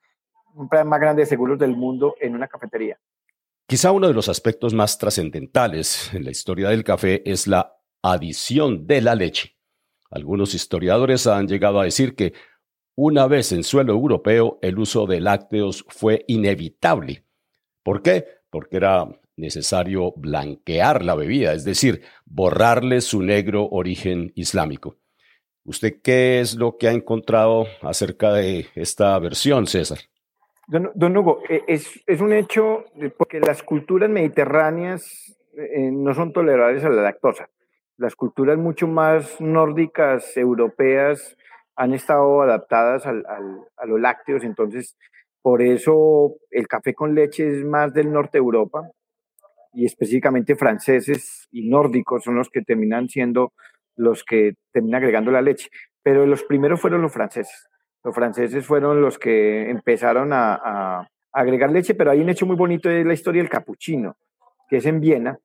un 0.54 0.68
plan 0.68 0.88
más 0.88 1.00
grande 1.00 1.22
de 1.22 1.26
seguros 1.26 1.58
del 1.58 1.76
mundo 1.76 2.16
en 2.20 2.34
una 2.34 2.48
cafetería. 2.48 2.98
Quizá 3.66 3.92
uno 3.92 4.08
de 4.08 4.14
los 4.14 4.28
aspectos 4.28 4.72
más 4.72 4.96
trascendentales 4.98 6.12
en 6.14 6.24
la 6.24 6.30
historia 6.30 6.70
del 6.70 6.84
café 6.84 7.22
es 7.30 7.46
la 7.46 7.76
adición 8.02 8.86
de 8.86 9.02
la 9.02 9.14
leche. 9.14 9.56
Algunos 10.10 10.54
historiadores 10.54 11.26
han 11.26 11.46
llegado 11.46 11.80
a 11.80 11.84
decir 11.84 12.14
que 12.14 12.32
una 13.00 13.28
vez 13.28 13.52
en 13.52 13.62
suelo 13.62 13.92
europeo, 13.92 14.58
el 14.60 14.76
uso 14.76 15.06
de 15.06 15.20
lácteos 15.20 15.84
fue 15.88 16.24
inevitable. 16.26 17.22
¿Por 17.84 18.02
qué? 18.02 18.24
Porque 18.50 18.76
era 18.76 19.06
necesario 19.36 20.12
blanquear 20.16 21.04
la 21.04 21.14
bebida, 21.14 21.52
es 21.52 21.64
decir, 21.64 22.02
borrarle 22.26 23.00
su 23.00 23.22
negro 23.22 23.68
origen 23.70 24.32
islámico. 24.34 24.96
¿Usted 25.62 26.00
qué 26.02 26.40
es 26.40 26.56
lo 26.56 26.76
que 26.76 26.88
ha 26.88 26.92
encontrado 26.92 27.68
acerca 27.82 28.32
de 28.32 28.66
esta 28.74 29.16
versión, 29.20 29.68
César? 29.68 29.98
Don, 30.66 31.16
Hugo, 31.16 31.44
e, 31.48 31.62
es, 31.68 32.20
un 32.20 32.32
hecho 32.32 32.84
porque 33.16 33.38
las 33.38 33.62
culturas 33.62 34.10
mediterráneas 34.10 35.38
eh, 35.56 35.92
no 35.92 36.14
son 36.14 36.32
tolerables 36.32 36.82
a 36.82 36.88
la 36.88 37.02
lactosa. 37.02 37.48
Las 37.96 38.16
culturas 38.16 38.58
mucho 38.58 38.88
más 38.88 39.40
nórdicas, 39.40 40.36
europeas, 40.36 41.36
han 41.78 41.94
estado 41.94 42.42
adaptadas 42.42 43.06
al, 43.06 43.24
a 43.24 43.86
los 43.86 44.00
lácteos, 44.00 44.42
entonces 44.42 44.96
por 45.42 45.62
eso 45.62 46.34
el 46.50 46.66
café 46.66 46.92
con 46.92 47.14
leche 47.14 47.46
es 47.46 47.64
más 47.64 47.94
del 47.94 48.12
norte 48.12 48.32
de 48.32 48.38
Europa 48.38 48.90
y 49.72 49.86
específicamente 49.86 50.56
franceses 50.56 51.46
y 51.52 51.68
nórdicos 51.68 52.24
son 52.24 52.34
los 52.34 52.50
que 52.50 52.62
terminan 52.62 53.08
siendo 53.08 53.52
los 53.94 54.24
que 54.24 54.54
terminan 54.72 55.02
agregando 55.02 55.30
la 55.30 55.40
leche. 55.40 55.68
Pero 56.02 56.26
los 56.26 56.42
primeros 56.42 56.80
fueron 56.80 57.00
los 57.00 57.12
franceses. 57.12 57.68
Los 58.02 58.14
franceses 58.14 58.66
fueron 58.66 59.00
los 59.00 59.16
que 59.16 59.70
empezaron 59.70 60.32
a, 60.32 60.54
a 60.54 61.08
agregar 61.32 61.70
leche, 61.70 61.94
pero 61.94 62.10
hay 62.10 62.20
un 62.20 62.28
hecho 62.28 62.46
muy 62.46 62.56
bonito 62.56 62.88
de 62.88 63.04
la 63.04 63.14
historia 63.14 63.40
del 63.40 63.50
capuchino, 63.50 64.16
que 64.68 64.78
es 64.78 64.86
en 64.86 65.00
Viena. 65.00 65.38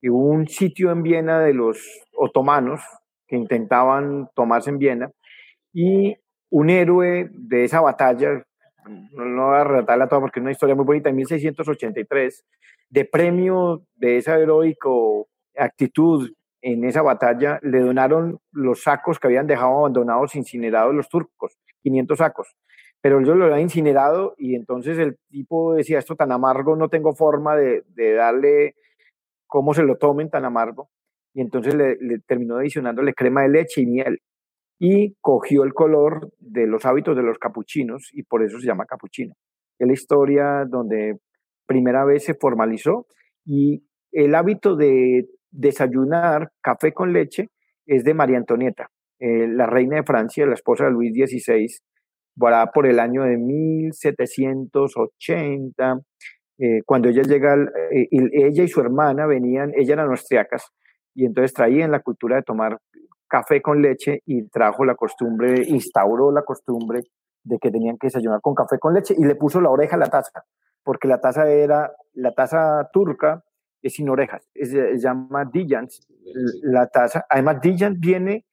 Y 0.00 0.08
hubo 0.08 0.26
un 0.26 0.48
sitio 0.48 0.90
en 0.90 1.04
Viena 1.04 1.38
de 1.40 1.54
los 1.54 1.78
otomanos 2.12 2.80
que 3.28 3.36
intentaban 3.36 4.28
tomarse 4.34 4.70
en 4.70 4.78
Viena 4.78 5.10
y 5.76 6.16
un 6.48 6.70
héroe 6.70 7.28
de 7.30 7.64
esa 7.64 7.82
batalla, 7.82 8.42
no, 8.86 9.48
voy 9.48 9.56
a 9.56 9.64
relatarla 9.64 10.08
toda 10.08 10.22
porque 10.22 10.40
es 10.40 10.42
una 10.42 10.52
historia 10.52 10.74
muy 10.74 10.86
bonita, 10.86 11.10
en 11.10 11.16
1683, 11.16 12.46
de 12.88 13.04
premio 13.04 13.82
de 13.94 14.16
esa 14.16 14.38
heroica 14.38 14.88
actitud 15.54 16.32
en 16.62 16.84
esa 16.84 17.02
batalla, 17.02 17.60
le 17.62 17.80
donaron 17.80 18.40
los 18.52 18.84
sacos 18.84 19.18
que 19.18 19.26
habían 19.26 19.46
dejado 19.46 19.80
abandonados, 19.80 20.34
incinerados 20.34 20.94
los 20.94 21.10
turcos, 21.10 21.58
500 21.82 22.16
sacos. 22.16 22.56
Pero 23.02 23.20
ellos 23.20 23.36
lo 23.36 23.44
habían 23.44 23.60
incinerado 23.60 24.34
y 24.38 24.54
entonces 24.54 24.98
el 24.98 25.18
tipo 25.28 25.74
decía, 25.74 25.98
esto 25.98 26.16
tan 26.16 26.32
amargo, 26.32 26.74
no 26.74 26.88
tengo 26.88 27.14
forma 27.14 27.54
de, 27.54 27.84
darle 28.14 28.76
cómo 29.46 29.74
se 29.74 29.82
lo 29.82 29.98
tomen 29.98 30.30
tan 30.30 30.46
amargo. 30.46 30.88
Y 31.34 31.42
entonces 31.42 31.74
le, 31.74 31.96
le 31.96 32.18
terminó 32.20 32.56
adicionándole 32.56 33.12
crema 33.12 33.42
de 33.42 33.50
leche 33.50 33.82
y 33.82 33.86
miel 33.86 34.22
y 34.78 35.14
cogió 35.20 35.64
el 35.64 35.72
color 35.72 36.32
de 36.38 36.66
los 36.66 36.84
hábitos 36.84 37.16
de 37.16 37.22
los 37.22 37.38
capuchinos 37.38 38.10
y 38.12 38.22
por 38.22 38.42
eso 38.42 38.60
se 38.60 38.66
llama 38.66 38.86
capuchino. 38.86 39.34
Es 39.78 39.86
la 39.86 39.92
historia 39.92 40.64
donde 40.68 41.18
primera 41.66 42.04
vez 42.04 42.24
se 42.24 42.34
formalizó 42.34 43.06
y 43.44 43.84
el 44.12 44.34
hábito 44.34 44.76
de 44.76 45.28
desayunar 45.50 46.50
café 46.60 46.92
con 46.92 47.12
leche 47.12 47.48
es 47.86 48.04
de 48.04 48.14
María 48.14 48.38
Antonieta, 48.38 48.90
eh, 49.18 49.48
la 49.48 49.66
reina 49.66 49.96
de 49.96 50.02
Francia, 50.02 50.46
la 50.46 50.54
esposa 50.54 50.84
de 50.84 50.90
Luis 50.90 51.14
XVI, 51.14 51.66
por 52.74 52.86
el 52.86 52.98
año 52.98 53.22
de 53.22 53.38
1780, 53.38 56.00
eh, 56.58 56.82
cuando 56.84 57.08
ella 57.08 57.22
llega, 57.22 57.54
eh, 57.90 58.08
ella 58.10 58.64
y 58.64 58.68
su 58.68 58.80
hermana 58.80 59.26
venían, 59.26 59.72
ella 59.74 59.94
eran 59.94 60.10
austriacas, 60.10 60.70
y 61.14 61.24
entonces 61.24 61.54
traían 61.54 61.90
la 61.90 62.00
cultura 62.00 62.36
de 62.36 62.42
tomar 62.42 62.78
café 63.28 63.60
con 63.60 63.82
leche 63.82 64.22
y 64.26 64.48
trajo 64.48 64.84
la 64.84 64.94
costumbre, 64.94 65.62
instauró 65.66 66.30
la 66.30 66.42
costumbre 66.42 67.02
de 67.42 67.58
que 67.58 67.70
tenían 67.70 67.96
que 67.98 68.08
desayunar 68.08 68.40
con 68.40 68.54
café 68.54 68.78
con 68.78 68.94
leche 68.94 69.14
y 69.16 69.24
le 69.24 69.36
puso 69.36 69.60
la 69.60 69.70
oreja 69.70 69.96
a 69.96 69.98
la 69.98 70.08
taza, 70.08 70.44
porque 70.82 71.08
la 71.08 71.20
taza 71.20 71.48
era, 71.48 71.92
la 72.14 72.32
taza 72.32 72.88
turca 72.92 73.44
es 73.82 73.94
sin 73.94 74.08
orejas, 74.08 74.48
se 74.54 74.98
llama 74.98 75.44
Dijans, 75.44 76.06
la 76.62 76.88
taza, 76.88 77.24
además 77.28 77.60
Dijans 77.60 77.98
viene 78.00 78.44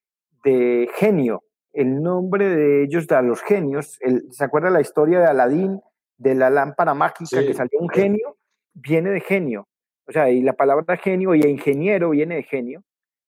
de 0.43 0.89
genio, 0.95 1.43
el 1.71 2.03
nombre 2.03 2.49
de 2.49 2.83
ellos, 2.83 3.07
de 3.07 3.21
los 3.23 3.41
genios, 3.41 3.99
¿se 4.29 4.43
acuerda 4.43 4.69
la 4.69 4.81
historia 4.81 5.19
de 5.19 5.25
Aladín, 5.25 5.81
de 6.17 6.35
la 6.35 6.51
lámpara 6.51 6.93
mágica 6.93 7.41
que 7.41 7.53
salió 7.53 7.79
un 7.79 7.89
genio? 7.89 8.37
Viene 8.75 9.09
de 9.09 9.21
genio, 9.21 9.67
o 10.07 10.11
sea, 10.11 10.29
y 10.29 10.41
la 10.41 10.53
palabra 10.53 10.97
genio 10.97 11.33
y 11.33 11.41
ingeniero 11.41 12.11
viene 12.11 12.35
de 12.35 12.43
genio, 12.43 12.83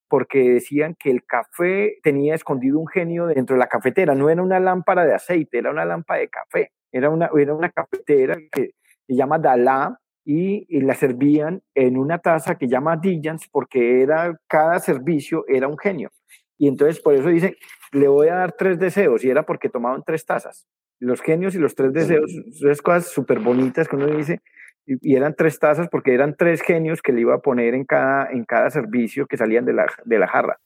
porque 0.08 0.50
decían 0.50 0.96
que 0.98 1.12
el 1.12 1.26
café 1.26 1.98
tenía 2.04 2.36
escondido 2.36 2.80
un 2.80 2.88
genio 2.88 3.28
dentro 3.28 3.56
de 3.56 3.60
la 3.60 3.68
cafetera, 3.68 4.15
no 4.15 4.30
era 4.30 4.41
una 4.41 4.60
lámpara 4.60 5.06
de 5.06 5.13
aceite, 5.13 5.58
era 5.58 5.72
una 5.72 5.86
lámpara 5.86 6.20
de 6.20 6.30
café, 6.30 6.72
era 6.91 7.10
una, 7.10 7.30
era 7.38 7.54
una 7.54 7.70
cafetera 7.70 8.38
que 8.52 8.72
se 9.08 9.15
llama 9.15 9.39
Dalá 9.39 10.00
y, 10.26 10.65
la 10.82 10.96
servían 10.96 11.62
en 11.76 11.98
una 11.98 12.18
taza 12.20 12.56
que 12.56 12.68
llama 12.68 12.98
Dijans 12.98 13.48
porque 13.52 14.02
era, 14.02 14.39
cada 14.48 14.80
servicio 14.80 15.46
era 15.48 15.68
un 15.68 15.78
genio. 15.78 16.12
Y 16.58 16.68
entonces 16.68 17.02
por 17.02 17.13
eso 17.13 17.30
dicen, 17.30 17.56
le 17.91 18.08
voy 18.08 18.30
a 18.30 18.36
dar 18.36 18.54
tres 18.54 18.80
deseos 18.80 19.24
y 19.24 19.30
era 19.30 19.44
porque 19.44 19.70
tomaban 19.70 20.04
tres 20.04 20.26
tazas. 20.26 20.65
Los 21.00 21.22
genios 21.22 21.54
y 21.56 21.60
los 21.60 21.76
tres 21.76 21.94
deseos, 21.94 22.32
son 22.54 22.76
cosas 22.84 23.10
súper 23.10 23.39
bonitas 23.39 23.88
que 23.88 23.96
uno 23.96 24.08
dice, 24.08 24.41
y, 24.86 25.15
eran 25.15 25.36
tres 25.36 25.60
tazas 25.60 25.88
porque 25.89 26.13
eran 26.13 26.36
tres 26.38 26.62
genios 26.62 27.02
que 27.02 27.12
le 27.12 27.21
iba 27.21 27.36
a 27.36 27.39
poner 27.39 27.74
en 27.74 27.86
cada, 27.86 28.30
en 28.32 28.45
cada 28.45 28.69
servicio 28.69 29.28
que 29.28 29.38
salían 29.38 29.65
de 29.65 29.74
la, 29.74 29.88
de 30.04 30.19
la 30.19 30.28
jarra. 30.28 30.60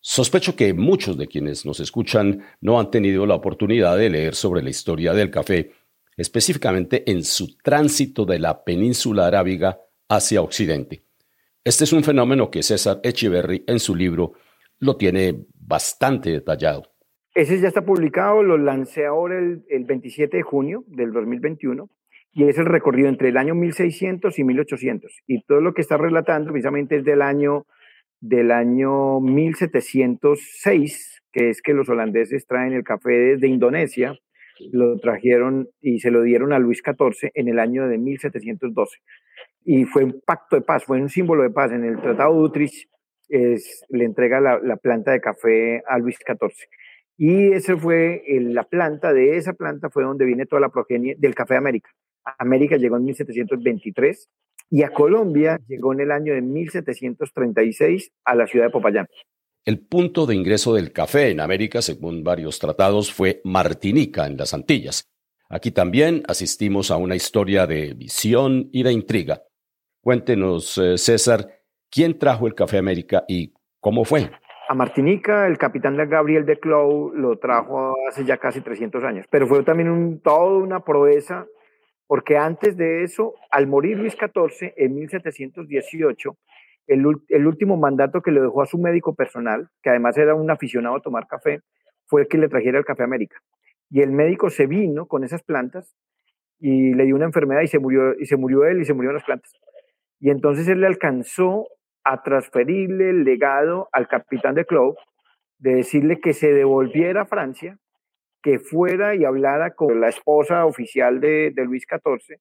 Sospecho 0.00 0.56
que 0.56 0.74
muchos 0.74 1.16
de 1.16 1.28
quienes 1.28 1.64
nos 1.64 1.80
escuchan 1.80 2.42
no 2.60 2.80
han 2.80 2.90
tenido 2.90 3.24
la 3.24 3.36
oportunidad 3.36 3.96
de 3.96 4.10
leer 4.10 4.34
sobre 4.34 4.62
la 4.62 4.70
historia 4.70 5.12
del 5.12 5.30
café, 5.30 5.70
específicamente 6.16 7.08
en 7.10 7.22
su 7.22 7.56
tránsito 7.58 8.24
de 8.24 8.40
la 8.40 8.64
península 8.64 9.26
arábiga 9.26 9.78
hacia 10.08 10.42
Occidente. 10.42 11.04
Este 11.64 11.84
es 11.84 11.92
un 11.92 12.02
fenómeno 12.02 12.50
que 12.50 12.64
César 12.64 13.00
Echeverry 13.04 13.64
en 13.68 13.78
su 13.78 13.94
libro 13.94 14.32
lo 14.80 14.96
tiene 14.96 15.46
bastante 15.54 16.30
detallado. 16.30 16.82
Ese 17.34 17.60
ya 17.60 17.68
está 17.68 17.84
publicado, 17.84 18.42
lo 18.42 18.58
lancé 18.58 19.06
ahora 19.06 19.38
el, 19.38 19.64
el 19.68 19.84
27 19.84 20.36
de 20.36 20.42
junio 20.42 20.84
del 20.88 21.12
2021 21.12 21.88
y 22.32 22.44
es 22.44 22.58
el 22.58 22.66
recorrido 22.66 23.08
entre 23.08 23.28
el 23.28 23.36
año 23.36 23.54
1600 23.54 24.38
y 24.38 24.44
1800. 24.44 25.22
Y 25.26 25.42
todo 25.42 25.60
lo 25.60 25.74
que 25.74 25.82
está 25.82 25.98
relatando 25.98 26.50
precisamente 26.50 26.96
es 26.96 27.04
del 27.04 27.20
año, 27.20 27.66
del 28.20 28.50
año 28.50 29.20
1706, 29.20 31.22
que 31.30 31.50
es 31.50 31.60
que 31.60 31.74
los 31.74 31.90
holandeses 31.90 32.46
traen 32.46 32.72
el 32.72 32.84
café 32.84 33.10
desde 33.10 33.48
Indonesia, 33.48 34.18
lo 34.72 34.98
trajeron 34.98 35.68
y 35.80 36.00
se 36.00 36.10
lo 36.10 36.22
dieron 36.22 36.52
a 36.52 36.58
Luis 36.58 36.82
XIV 36.84 37.30
en 37.34 37.48
el 37.48 37.58
año 37.58 37.86
de 37.86 37.98
1712. 37.98 38.98
Y 39.64 39.84
fue 39.84 40.04
un 40.04 40.20
pacto 40.24 40.56
de 40.56 40.62
paz, 40.62 40.84
fue 40.84 41.00
un 41.00 41.10
símbolo 41.10 41.42
de 41.42 41.50
paz. 41.50 41.72
En 41.72 41.84
el 41.84 42.00
Tratado 42.00 42.34
de 42.34 42.40
Utrecht 42.40 42.88
es, 43.28 43.84
le 43.90 44.04
entrega 44.04 44.40
la, 44.40 44.58
la 44.58 44.76
planta 44.76 45.12
de 45.12 45.20
café 45.20 45.82
a 45.86 45.98
Luis 45.98 46.16
XIV. 46.16 46.68
Y 47.18 47.52
ese 47.52 47.76
fue 47.76 48.22
la 48.26 48.64
planta, 48.64 49.12
de 49.12 49.36
esa 49.36 49.52
planta 49.52 49.90
fue 49.90 50.02
donde 50.02 50.24
viene 50.24 50.46
toda 50.46 50.60
la 50.60 50.70
progenie 50.70 51.14
del 51.18 51.34
café 51.34 51.54
de 51.54 51.58
América. 51.58 51.90
América 52.38 52.76
llegó 52.76 52.96
en 52.96 53.04
1723 53.04 54.28
y 54.70 54.82
a 54.82 54.90
Colombia 54.90 55.60
llegó 55.68 55.92
en 55.92 56.00
el 56.00 56.10
año 56.10 56.34
de 56.34 56.40
1736 56.40 58.10
a 58.24 58.34
la 58.34 58.46
ciudad 58.46 58.66
de 58.66 58.70
Popayán. 58.70 59.06
El 59.64 59.78
punto 59.78 60.26
de 60.26 60.34
ingreso 60.34 60.74
del 60.74 60.92
café 60.92 61.30
en 61.30 61.40
América, 61.40 61.82
según 61.82 62.24
varios 62.24 62.58
tratados, 62.58 63.12
fue 63.12 63.40
Martinica, 63.44 64.26
en 64.26 64.36
las 64.36 64.54
Antillas. 64.54 65.08
Aquí 65.48 65.70
también 65.70 66.22
asistimos 66.26 66.90
a 66.90 66.96
una 66.96 67.14
historia 67.14 67.66
de 67.66 67.94
visión 67.94 68.70
y 68.72 68.82
de 68.82 68.92
intriga. 68.92 69.42
Cuéntenos, 70.00 70.78
eh, 70.78 70.98
César, 70.98 71.60
¿quién 71.90 72.18
trajo 72.18 72.46
el 72.46 72.54
café 72.54 72.76
a 72.76 72.80
América 72.80 73.24
y 73.28 73.52
cómo 73.78 74.04
fue? 74.04 74.30
A 74.68 74.74
Martinica, 74.74 75.46
el 75.46 75.58
capitán 75.58 75.96
Gabriel 76.08 76.46
de 76.46 76.58
Clou 76.58 77.12
lo 77.14 77.38
trajo 77.38 77.94
hace 78.08 78.24
ya 78.24 78.38
casi 78.38 78.62
300 78.62 79.04
años, 79.04 79.26
pero 79.30 79.46
fue 79.46 79.62
también 79.62 79.90
un, 79.90 80.20
toda 80.20 80.56
una 80.56 80.80
proeza 80.80 81.46
porque 82.12 82.36
antes 82.36 82.76
de 82.76 83.04
eso, 83.04 83.36
al 83.50 83.66
morir 83.66 83.96
Luis 83.96 84.12
XIV 84.12 84.74
en 84.76 84.94
1718, 84.96 86.36
el, 86.88 87.06
último 87.46 87.78
mandato 87.78 88.20
que 88.20 88.30
le 88.30 88.42
dejó 88.42 88.60
a 88.60 88.66
su 88.66 88.76
médico 88.76 89.14
personal, 89.14 89.70
que 89.82 89.88
además 89.88 90.18
era 90.18 90.34
un 90.34 90.50
aficionado 90.50 90.96
a 90.96 91.00
tomar 91.00 91.26
café, 91.26 91.62
fue 92.04 92.28
que 92.28 92.36
le 92.36 92.50
trajera 92.50 92.78
el 92.78 92.84
café 92.84 93.02
América. 93.02 93.38
Y 93.88 94.02
el 94.02 94.12
médico 94.12 94.50
se 94.50 94.66
vino 94.66 95.06
con 95.06 95.24
esas 95.24 95.42
plantas 95.42 95.96
y 96.60 96.92
le 96.92 97.06
dio 97.06 97.16
una 97.16 97.24
enfermedad 97.24 97.62
y 97.62 97.68
se 97.68 97.78
murió, 97.78 98.12
y 98.20 98.26
se 98.26 98.36
murió 98.36 98.66
él 98.66 98.82
y 98.82 98.84
se 98.84 98.92
murieron 98.92 99.14
las 99.14 99.24
plantas. 99.24 99.50
Y 100.20 100.28
entonces 100.28 100.68
él 100.68 100.82
le 100.82 100.88
alcanzó 100.88 101.66
a 102.04 102.22
transferirle 102.22 103.08
el 103.08 103.24
legado 103.24 103.88
al 103.90 104.06
capitán 104.06 104.54
de 104.54 104.66
club 104.66 104.98
de 105.56 105.76
decirle 105.76 106.20
que 106.20 106.34
se 106.34 106.52
devolviera 106.52 107.22
a 107.22 107.24
Francia, 107.26 107.78
que 108.42 108.58
fuera 108.58 109.14
y 109.14 109.24
hablara 109.24 109.74
con 109.74 110.00
la 110.00 110.08
esposa 110.08 110.66
oficial 110.66 111.20
de, 111.20 111.52
Luis 111.64 111.84
XIV 111.88 112.38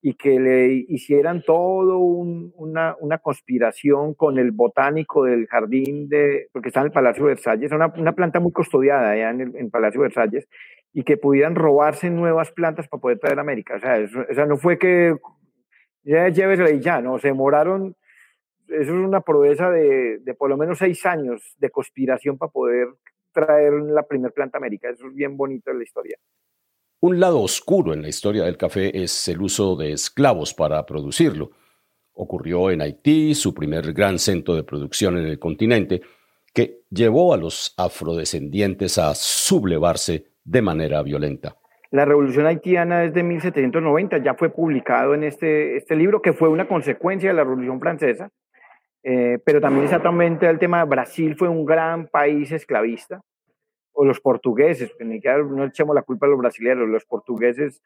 y 0.00 0.14
que 0.14 0.40
le 0.40 0.66
hicieran 0.88 1.42
todo 1.42 1.98
una, 1.98 2.96
una, 3.00 3.18
conspiración 3.18 4.14
con 4.14 4.38
el 4.38 4.50
botánico 4.50 5.24
del 5.24 5.46
jardín 5.46 6.08
de, 6.08 6.48
porque 6.52 6.68
está 6.68 6.80
en 6.80 6.86
el 6.86 6.92
Palacio 6.92 7.24
de 7.24 7.34
Versalles, 7.34 7.70
una, 7.70 7.92
una 7.96 8.12
planta 8.12 8.40
muy 8.40 8.50
custodiada 8.52 9.10
allá 9.10 9.30
en 9.30 9.54
el 9.56 9.70
Palacio 9.70 10.00
de 10.00 10.08
Versalles, 10.08 10.48
y 10.92 11.04
que 11.04 11.16
pudieran 11.16 11.54
robarse 11.54 12.10
nuevas 12.10 12.50
plantas 12.50 12.88
para 12.88 13.00
poder 13.00 13.18
traer 13.18 13.38
a 13.38 13.42
América. 13.42 13.76
O 13.76 13.80
sea, 13.80 13.98
eso, 13.98 14.46
no 14.46 14.56
fue 14.56 14.78
que 14.78 15.14
ya 16.02 16.28
llévesela 16.28 16.70
y 16.70 16.80
ya, 16.80 17.00
no, 17.00 17.18
se 17.18 17.28
demoraron, 17.28 17.94
eso 18.68 18.82
es 18.82 18.90
una 18.90 19.20
proeza 19.20 19.70
de, 19.70 20.18
de 20.18 20.34
por 20.34 20.50
lo 20.50 20.56
menos 20.56 20.78
seis 20.78 21.06
años 21.06 21.54
de 21.58 21.70
conspiración 21.70 22.38
para 22.38 22.50
poder 22.50 22.88
traer 23.32 23.72
la 23.72 24.02
primer 24.02 24.32
planta 24.32 24.58
América. 24.58 24.88
Eso 24.90 25.06
es 25.06 25.14
bien 25.14 25.36
bonito 25.36 25.70
en 25.70 25.78
la 25.78 25.84
historia. 25.84 26.16
Un 27.00 27.18
lado 27.18 27.40
oscuro 27.40 27.94
en 27.94 28.02
la 28.02 28.08
historia 28.08 28.44
del 28.44 28.56
café 28.56 29.02
es 29.02 29.26
el 29.28 29.42
uso 29.42 29.74
de 29.74 29.92
esclavos 29.92 30.54
para 30.54 30.86
producirlo. 30.86 31.50
Ocurrió 32.14 32.70
en 32.70 32.80
Haití, 32.80 33.34
su 33.34 33.52
primer 33.52 33.92
gran 33.92 34.18
centro 34.18 34.54
de 34.54 34.62
producción 34.62 35.18
en 35.18 35.26
el 35.26 35.38
continente, 35.38 36.02
que 36.54 36.82
llevó 36.90 37.34
a 37.34 37.38
los 37.38 37.74
afrodescendientes 37.76 38.98
a 38.98 39.14
sublevarse 39.14 40.26
de 40.44 40.62
manera 40.62 41.02
violenta. 41.02 41.56
La 41.90 42.04
revolución 42.04 42.46
haitiana 42.46 43.04
es 43.04 43.12
de 43.12 43.22
1790, 43.22 44.18
ya 44.18 44.34
fue 44.34 44.50
publicado 44.50 45.14
en 45.14 45.24
este, 45.24 45.76
este 45.76 45.96
libro, 45.96 46.22
que 46.22 46.32
fue 46.32 46.48
una 46.48 46.66
consecuencia 46.66 47.30
de 47.30 47.34
la 47.34 47.44
revolución 47.44 47.80
francesa, 47.80 48.30
eh, 49.02 49.38
pero 49.44 49.60
también 49.60 49.84
exactamente 49.84 50.48
el 50.48 50.58
tema 50.58 50.84
Brasil 50.84 51.34
fue 51.36 51.48
un 51.48 51.64
gran 51.64 52.06
país 52.06 52.52
esclavista 52.52 53.20
o 53.92 54.04
los 54.04 54.20
portugueses, 54.20 54.94
ni 55.00 55.18
no 55.18 55.64
echemos 55.64 55.94
la 55.94 56.02
culpa 56.02 56.26
a 56.26 56.30
los 56.30 56.38
brasileños, 56.38 56.88
los 56.88 57.04
portugueses 57.04 57.82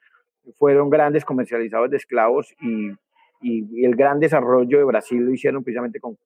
fueron 0.58 0.90
grandes 0.90 1.24
comercializadores 1.24 1.90
de 1.90 1.96
esclavos 1.96 2.54
y, 2.60 2.90
y, 3.40 3.84
el 3.84 3.96
gran 3.96 4.20
desarrollo 4.20 4.78
de 4.78 4.84
Brasil 4.84 5.20
lo 5.24 5.32
hicieron 5.32 5.64
precisamente 5.64 5.98
con, 5.98 6.16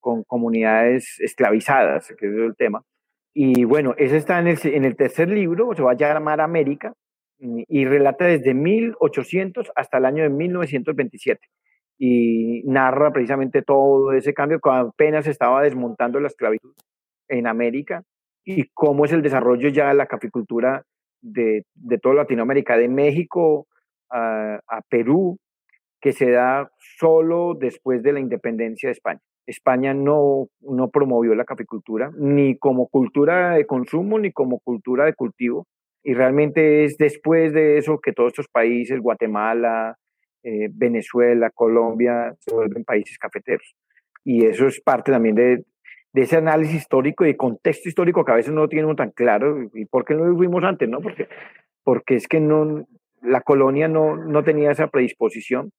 con 0.00 0.24
comunidades 0.24 1.18
esclavizadas, 1.20 2.12
que 2.18 2.26
es 2.26 2.34
el 2.34 2.54
tema. 2.56 2.82
Y 3.32 3.64
bueno, 3.64 3.94
ese 3.96 4.18
está 4.18 4.38
en 4.40 4.48
el, 4.48 4.58
en 4.64 4.84
el 4.84 4.96
tercer 4.96 5.30
libro, 5.30 5.74
se 5.74 5.82
va 5.82 5.92
a 5.92 5.96
llamar 5.96 6.42
América, 6.42 6.92
y 7.42 7.84
relata 7.86 8.26
desde 8.26 8.54
1800 8.54 9.72
hasta 9.74 9.98
el 9.98 10.04
año 10.04 10.22
de 10.22 10.28
1927 10.28 11.48
y 12.04 12.64
narra 12.64 13.12
precisamente 13.12 13.62
todo 13.62 14.12
ese 14.12 14.34
cambio 14.34 14.58
cuando 14.60 14.88
apenas 14.88 15.28
estaba 15.28 15.62
desmontando 15.62 16.18
la 16.18 16.26
esclavitud 16.26 16.74
en 17.28 17.46
América 17.46 18.02
y 18.44 18.64
cómo 18.74 19.04
es 19.04 19.12
el 19.12 19.22
desarrollo 19.22 19.68
ya 19.68 19.86
de 19.86 19.94
la 19.94 20.06
caficultura 20.06 20.82
de, 21.20 21.64
de 21.76 21.98
toda 21.98 22.16
Latinoamérica, 22.16 22.76
de 22.76 22.88
México 22.88 23.68
a, 24.10 24.58
Perú, 24.90 25.38
que 26.00 26.12
se 26.12 26.32
da 26.32 26.72
solo 26.98 27.54
después 27.54 28.02
de 28.02 28.14
la 28.14 28.18
independencia 28.18 28.88
de 28.88 28.94
España. 28.94 29.20
España 29.46 29.94
no, 29.94 30.48
no 30.60 30.90
promovió 30.90 31.36
la 31.36 31.44
caficultura 31.44 32.10
ni 32.16 32.58
como 32.58 32.88
cultura 32.88 33.54
de 33.54 33.64
consumo 33.64 34.18
ni 34.18 34.32
como 34.32 34.58
cultura 34.58 35.04
de 35.04 35.14
cultivo. 35.14 35.68
Y 36.02 36.14
realmente 36.14 36.82
es 36.82 36.96
después 36.98 37.52
de 37.52 37.78
eso 37.78 38.00
que 38.00 38.12
todos 38.12 38.30
estos 38.30 38.48
países, 38.48 38.98
Guatemala, 38.98 39.98
eh, 40.42 40.68
Venezuela, 40.72 41.50
Colombia, 41.50 42.34
se 42.40 42.54
vuelven 42.54 42.84
países 42.84 43.18
cafeteros. 43.18 43.74
Y 44.24 44.46
eso 44.46 44.66
es 44.66 44.80
parte 44.80 45.12
también 45.12 45.34
de, 45.34 45.64
de 46.12 46.22
ese 46.22 46.36
análisis 46.36 46.76
histórico 46.76 47.24
y 47.26 47.36
contexto 47.36 47.88
histórico 47.88 48.24
que 48.24 48.32
a 48.32 48.36
veces 48.36 48.52
no 48.52 48.68
tiene 48.68 48.94
tan 48.94 49.10
claro. 49.10 49.70
¿Y 49.74 49.84
por 49.86 50.04
qué 50.04 50.14
no 50.14 50.24
lo 50.24 50.36
fuimos 50.36 50.62
antes? 50.64 50.88
No? 50.88 51.00
Porque, 51.00 51.28
porque 51.82 52.14
es 52.16 52.28
que 52.28 52.40
no, 52.40 52.86
la 53.22 53.40
colonia 53.40 53.88
no, 53.88 54.16
no 54.16 54.44
tenía 54.44 54.70
esa 54.70 54.88
predisposición. 54.88 55.72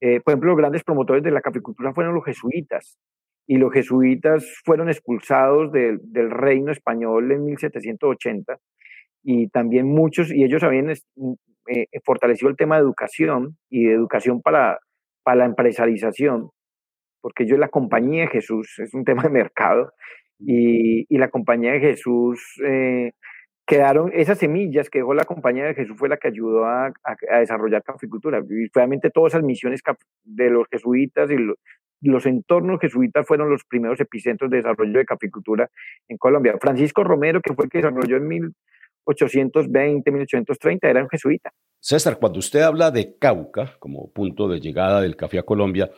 Eh, 0.00 0.20
por 0.20 0.32
ejemplo, 0.32 0.50
los 0.50 0.58
grandes 0.58 0.84
promotores 0.84 1.22
de 1.22 1.30
la 1.30 1.40
caficultura 1.40 1.94
fueron 1.94 2.14
los 2.14 2.24
jesuitas, 2.24 2.98
y 3.46 3.58
los 3.58 3.72
jesuitas 3.72 4.46
fueron 4.64 4.88
expulsados 4.88 5.70
del 5.72 6.30
reino 6.30 6.72
español 6.72 7.30
en 7.30 7.44
1780, 7.44 8.58
y 9.22 9.48
también 9.48 9.86
muchos, 9.86 10.32
y 10.32 10.44
ellos 10.44 10.62
habían 10.62 10.92
eh, 11.68 11.86
fortalecido 12.04 12.50
el 12.50 12.56
tema 12.56 12.76
de 12.76 12.82
educación 12.82 13.56
y 13.70 13.84
de 13.84 13.94
educación 13.94 14.42
para, 14.42 14.78
para 15.22 15.36
la 15.36 15.44
empresarización, 15.46 16.50
porque 17.20 17.46
yo 17.46 17.56
la 17.56 17.68
compañía 17.68 18.22
de 18.22 18.28
Jesús, 18.28 18.78
es 18.78 18.92
un 18.94 19.04
tema 19.04 19.22
de 19.22 19.30
mercado, 19.30 19.92
y, 20.38 21.06
y 21.08 21.18
la 21.18 21.28
compañía 21.28 21.72
de 21.72 21.80
Jesús 21.80 22.60
eh, 22.66 23.12
quedaron, 23.66 24.10
esas 24.12 24.38
semillas 24.38 24.90
que 24.90 24.98
dejó 24.98 25.14
la 25.14 25.24
compañía 25.24 25.64
de 25.64 25.74
Jesús 25.74 25.96
fue 25.96 26.08
la 26.08 26.16
que 26.16 26.28
ayudó 26.28 26.66
a, 26.66 26.86
a, 26.86 27.38
desarrollar 27.38 27.82
caficultura. 27.82 28.40
Y 28.48 28.68
realmente 28.74 29.10
todas 29.10 29.32
esas 29.32 29.44
misiones 29.44 29.80
de 30.24 30.50
los 30.50 30.66
jesuitas 30.70 31.30
y 31.30 31.36
los 32.08 32.26
entornos 32.26 32.80
jesuitas 32.80 33.26
fueron 33.26 33.48
los 33.48 33.64
primeros 33.64 33.98
epicentros 34.00 34.50
de 34.50 34.58
desarrollo 34.58 34.98
de 34.98 35.06
caficultura 35.06 35.70
en 36.08 36.18
Colombia. 36.18 36.56
Francisco 36.60 37.04
Romero, 37.04 37.40
que 37.40 37.54
fue 37.54 37.64
el 37.64 37.70
que 37.70 37.78
desarrolló 37.78 38.16
en 38.16 38.28
1820, 39.06 40.10
1830, 40.10 40.88
era 40.88 41.02
un 41.02 41.08
jesuita. 41.08 41.50
César, 41.80 42.18
cuando 42.18 42.38
usted 42.38 42.60
habla 42.60 42.90
de 42.90 43.18
Cauca 43.18 43.76
como 43.78 44.10
punto 44.12 44.48
de 44.48 44.60
llegada 44.60 45.00
del 45.00 45.16
café 45.16 45.38
a 45.38 45.42
Colombia, 45.42 45.90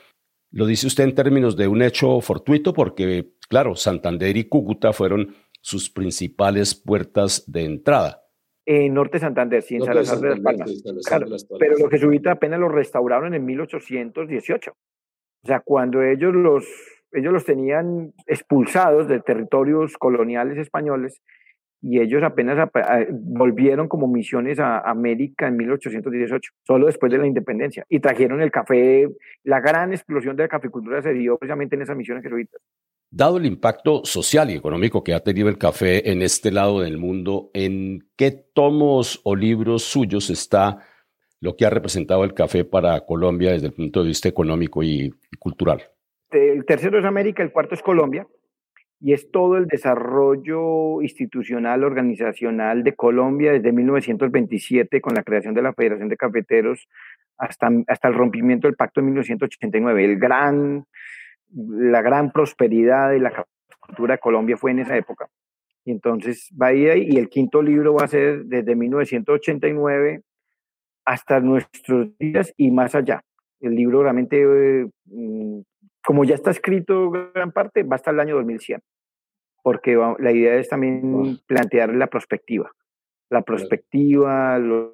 lo 0.50 0.66
dice 0.66 0.86
usted 0.86 1.04
en 1.04 1.14
términos 1.14 1.56
de 1.56 1.68
un 1.68 1.82
hecho 1.82 2.20
fortuito 2.20 2.72
porque, 2.72 3.32
claro, 3.48 3.74
Santander 3.76 4.36
y 4.36 4.48
Cúcuta 4.48 4.92
fueron 4.92 5.34
sus 5.60 5.90
principales 5.90 6.74
puertas 6.74 7.44
de 7.50 7.64
entrada. 7.64 8.22
En 8.64 8.94
Norte 8.94 9.20
Santander, 9.20 9.62
sí, 9.62 9.76
en 9.76 9.84
Salazar 9.84 10.18
de 10.18 10.30
las 10.30 10.40
Palmas. 10.40 10.82
pero 11.58 11.78
los 11.78 11.90
jesuitas 11.90 12.32
apenas 12.32 12.58
los 12.58 12.72
restauraron 12.72 13.34
en 13.34 13.44
1818. 13.44 14.72
O 14.72 15.46
sea, 15.46 15.60
cuando 15.60 16.02
ellos 16.02 16.34
los, 16.34 16.64
ellos 17.12 17.32
los 17.32 17.44
tenían 17.44 18.12
expulsados 18.26 19.06
de 19.06 19.20
territorios 19.20 19.96
coloniales 19.96 20.58
españoles 20.58 21.22
y 21.88 22.00
ellos 22.00 22.20
apenas 22.24 22.68
volvieron 23.12 23.86
como 23.86 24.08
misiones 24.08 24.58
a 24.58 24.80
América 24.80 25.46
en 25.46 25.56
1818, 25.56 26.52
solo 26.64 26.86
después 26.86 27.12
de 27.12 27.18
la 27.18 27.28
independencia, 27.28 27.84
y 27.88 28.00
trajeron 28.00 28.42
el 28.42 28.50
café, 28.50 29.08
la 29.44 29.60
gran 29.60 29.92
explosión 29.92 30.34
de 30.34 30.42
la 30.42 30.48
caficultura 30.48 31.00
se 31.00 31.12
dio 31.12 31.38
precisamente 31.38 31.76
en 31.76 31.82
esas 31.82 31.96
misiones 31.96 32.24
jesuitas. 32.24 32.60
Dado 33.08 33.36
el 33.36 33.46
impacto 33.46 34.04
social 34.04 34.50
y 34.50 34.54
económico 34.54 35.04
que 35.04 35.14
ha 35.14 35.20
tenido 35.20 35.48
el 35.48 35.58
café 35.58 36.10
en 36.10 36.22
este 36.22 36.50
lado 36.50 36.80
del 36.80 36.98
mundo, 36.98 37.50
¿en 37.54 38.00
qué 38.16 38.32
tomos 38.32 39.20
o 39.22 39.36
libros 39.36 39.84
suyos 39.84 40.28
está 40.28 40.78
lo 41.40 41.54
que 41.54 41.66
ha 41.66 41.70
representado 41.70 42.24
el 42.24 42.34
café 42.34 42.64
para 42.64 43.00
Colombia 43.02 43.52
desde 43.52 43.68
el 43.68 43.74
punto 43.74 44.02
de 44.02 44.08
vista 44.08 44.28
económico 44.28 44.82
y 44.82 45.14
cultural? 45.38 45.82
El 46.32 46.64
tercero 46.64 46.98
es 46.98 47.04
América, 47.04 47.44
el 47.44 47.52
cuarto 47.52 47.76
es 47.76 47.82
Colombia 47.82 48.26
y 49.00 49.12
es 49.12 49.30
todo 49.30 49.56
el 49.56 49.66
desarrollo 49.66 51.02
institucional, 51.02 51.84
organizacional 51.84 52.82
de 52.82 52.94
Colombia 52.94 53.52
desde 53.52 53.72
1927 53.72 55.00
con 55.00 55.14
la 55.14 55.22
creación 55.22 55.54
de 55.54 55.62
la 55.62 55.74
Federación 55.74 56.08
de 56.08 56.16
Cafeteros 56.16 56.88
hasta, 57.36 57.68
hasta 57.88 58.08
el 58.08 58.14
rompimiento 58.14 58.68
del 58.68 58.76
pacto 58.76 59.00
de 59.00 59.06
1989. 59.06 60.04
El 60.04 60.18
gran, 60.18 60.86
la 61.52 62.00
gran 62.00 62.32
prosperidad 62.32 63.10
de 63.10 63.20
la 63.20 63.46
cultura 63.80 64.14
de 64.14 64.20
Colombia 64.20 64.56
fue 64.56 64.70
en 64.70 64.78
esa 64.78 64.96
época. 64.96 65.28
Y 65.84 65.92
entonces 65.92 66.50
va 66.60 66.68
ahí, 66.68 66.86
y 67.08 67.16
el 67.18 67.28
quinto 67.28 67.62
libro 67.62 67.94
va 67.94 68.04
a 68.04 68.08
ser 68.08 68.44
desde 68.46 68.74
1989 68.74 70.22
hasta 71.04 71.38
nuestros 71.38 72.16
días 72.18 72.52
y 72.56 72.70
más 72.72 72.94
allá. 72.94 73.22
El 73.60 73.76
libro 73.76 74.02
realmente 74.02 74.42
eh, 74.42 74.86
como 76.06 76.22
ya 76.22 76.36
está 76.36 76.52
escrito 76.52 77.10
gran 77.10 77.50
parte, 77.50 77.82
va 77.82 77.96
hasta 77.96 78.12
el 78.12 78.20
año 78.20 78.36
2100, 78.36 78.80
porque 79.64 79.96
la 80.20 80.30
idea 80.30 80.54
es 80.54 80.68
también 80.68 81.40
plantear 81.48 81.92
la 81.92 82.06
perspectiva, 82.06 82.70
la 83.28 83.42
perspectiva, 83.42 84.56
los, 84.60 84.92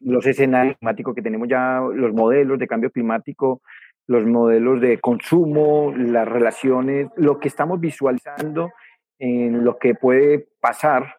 los, 0.00 0.24
escenarios 0.24 0.76
climáticos 0.76 1.16
que 1.16 1.22
tenemos 1.22 1.48
ya, 1.48 1.80
los 1.80 2.12
modelos 2.12 2.60
de 2.60 2.68
cambio 2.68 2.92
climático, 2.92 3.60
los 4.06 4.24
modelos 4.24 4.80
de 4.80 5.00
consumo, 5.00 5.92
las 5.96 6.28
relaciones, 6.28 7.08
lo 7.16 7.40
que 7.40 7.48
estamos 7.48 7.80
visualizando 7.80 8.70
en 9.18 9.64
lo 9.64 9.78
que 9.78 9.96
puede 9.96 10.46
pasar. 10.60 11.16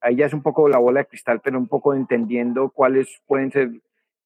Ahí 0.00 0.14
ya 0.14 0.26
es 0.26 0.34
un 0.34 0.44
poco 0.44 0.68
la 0.68 0.78
bola 0.78 1.00
de 1.00 1.06
cristal, 1.06 1.40
pero 1.42 1.58
un 1.58 1.66
poco 1.66 1.94
entendiendo 1.94 2.70
cuáles 2.70 3.20
pueden 3.26 3.50
ser 3.50 3.70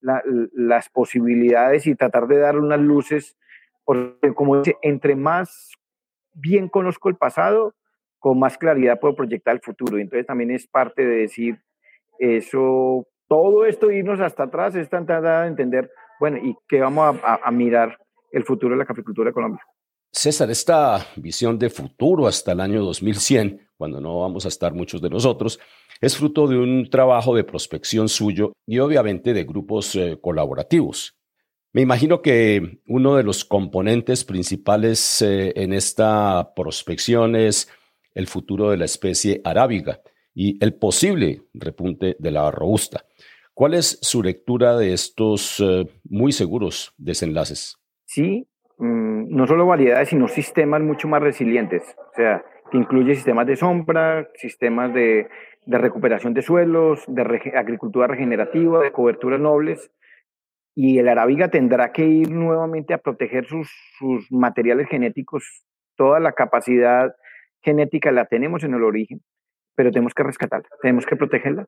las 0.02 0.90
posibilidades 0.90 1.86
y 1.86 1.94
tratar 1.94 2.26
de 2.26 2.36
dar 2.36 2.58
unas 2.58 2.80
luces 2.80 3.38
porque 3.84 4.34
como 4.34 4.58
dice, 4.58 4.76
entre 4.82 5.16
más 5.16 5.72
bien 6.32 6.68
conozco 6.68 7.08
el 7.08 7.16
pasado, 7.16 7.74
con 8.18 8.38
más 8.38 8.56
claridad 8.56 9.00
puedo 9.00 9.14
proyectar 9.16 9.54
el 9.54 9.60
futuro. 9.60 9.98
Y 9.98 10.02
entonces 10.02 10.26
también 10.26 10.50
es 10.50 10.66
parte 10.66 11.04
de 11.04 11.16
decir, 11.16 11.58
eso 12.18 13.06
todo 13.32 13.64
esto, 13.64 13.90
irnos 13.90 14.20
hasta 14.20 14.42
atrás, 14.42 14.74
es 14.74 14.90
tratar 14.90 15.22
de 15.22 15.48
entender, 15.48 15.90
bueno, 16.20 16.36
¿y 16.36 16.54
qué 16.68 16.80
vamos 16.80 17.16
a, 17.24 17.50
mirar 17.50 17.98
el 18.30 18.44
futuro 18.44 18.74
de 18.74 18.78
la 18.78 18.84
caficultura 18.84 19.30
de 19.30 19.32
Colombia? 19.32 19.62
César, 20.12 20.50
esta 20.50 20.98
visión 21.16 21.58
de 21.58 21.70
futuro 21.70 22.26
hasta 22.26 22.52
el 22.52 22.60
año 22.60 22.82
2100, 22.82 23.70
cuando 23.78 24.02
no 24.02 24.20
vamos 24.20 24.44
a 24.44 24.48
estar 24.48 24.74
muchos 24.74 25.00
de 25.00 25.08
nosotros, 25.08 25.58
es 26.02 26.14
fruto 26.14 26.46
de 26.46 26.58
un 26.58 26.90
trabajo 26.90 27.34
de 27.34 27.42
prospección 27.42 28.10
suyo 28.10 28.52
y 28.66 28.80
obviamente 28.80 29.32
de 29.32 29.44
grupos 29.44 29.96
eh, 29.96 30.18
colaborativos. 30.20 31.16
Me 31.74 31.80
imagino 31.80 32.20
que 32.20 32.80
uno 32.86 33.16
de 33.16 33.22
los 33.22 33.46
componentes 33.46 34.24
principales 34.24 35.22
eh, 35.22 35.54
en 35.56 35.72
esta 35.72 36.52
prospección 36.54 37.34
es 37.34 37.70
el 38.14 38.26
futuro 38.26 38.70
de 38.70 38.76
la 38.76 38.84
especie 38.84 39.40
arábiga 39.42 40.00
y 40.34 40.62
el 40.62 40.74
posible 40.74 41.42
repunte 41.54 42.14
de 42.18 42.30
la 42.30 42.50
robusta. 42.50 43.06
¿Cuál 43.54 43.72
es 43.72 43.98
su 44.02 44.22
lectura 44.22 44.76
de 44.76 44.92
estos 44.92 45.60
eh, 45.60 45.86
muy 46.08 46.32
seguros 46.32 46.94
desenlaces? 46.98 47.78
Sí, 48.04 48.46
mm, 48.76 49.34
no 49.34 49.46
solo 49.46 49.64
variedades, 49.64 50.10
sino 50.10 50.28
sistemas 50.28 50.82
mucho 50.82 51.08
más 51.08 51.22
resilientes. 51.22 51.82
O 52.12 52.14
sea, 52.14 52.44
que 52.70 52.78
incluye 52.78 53.14
sistemas 53.14 53.46
de 53.46 53.56
sombra, 53.56 54.28
sistemas 54.34 54.92
de, 54.92 55.26
recuperación 55.66 56.34
de 56.34 56.42
suelos, 56.42 57.04
de 57.06 57.22
agricultura 57.54 58.08
regenerativa, 58.08 58.82
de 58.82 58.92
coberturas 58.92 59.40
nobles. 59.40 59.90
Y 60.74 60.98
el 60.98 61.08
arábiga 61.08 61.48
tendrá 61.48 61.92
que 61.92 62.06
ir 62.06 62.30
nuevamente 62.30 62.94
a 62.94 62.98
proteger 62.98 63.46
sus, 63.46 63.70
sus 63.98 64.30
materiales 64.32 64.88
genéticos. 64.88 65.64
Toda 65.96 66.20
la 66.20 66.32
capacidad 66.32 67.14
genética 67.62 68.10
la 68.10 68.26
tenemos 68.26 68.64
en 68.64 68.74
el 68.74 68.82
origen, 68.82 69.20
pero 69.76 69.90
tenemos 69.90 70.14
que 70.14 70.22
rescatarla, 70.22 70.68
tenemos 70.80 71.06
que 71.06 71.16
protegerla 71.16 71.66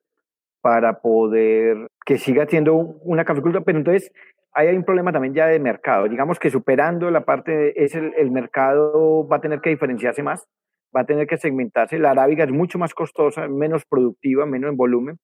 para 0.60 1.00
poder 1.00 1.88
que 2.06 2.16
siga 2.16 2.46
siendo 2.46 2.74
una 2.74 3.24
caficultura. 3.24 3.62
Pero 3.64 3.78
entonces 3.78 4.10
hay 4.54 4.74
un 4.74 4.84
problema 4.84 5.12
también 5.12 5.34
ya 5.34 5.46
de 5.46 5.58
mercado. 5.60 6.08
Digamos 6.08 6.38
que 6.38 6.50
superando 6.50 7.10
la 7.10 7.24
parte, 7.24 7.84
es 7.84 7.94
el, 7.94 8.14
el 8.16 8.30
mercado 8.30 9.28
va 9.28 9.36
a 9.36 9.40
tener 9.40 9.60
que 9.60 9.70
diferenciarse 9.70 10.22
más, 10.22 10.46
va 10.96 11.02
a 11.02 11.06
tener 11.06 11.26
que 11.26 11.36
segmentarse. 11.36 11.98
La 11.98 12.12
arábiga 12.12 12.44
es 12.44 12.50
mucho 12.50 12.78
más 12.78 12.94
costosa, 12.94 13.48
menos 13.48 13.84
productiva, 13.84 14.46
menos 14.46 14.70
en 14.70 14.76
volumen. 14.76 15.18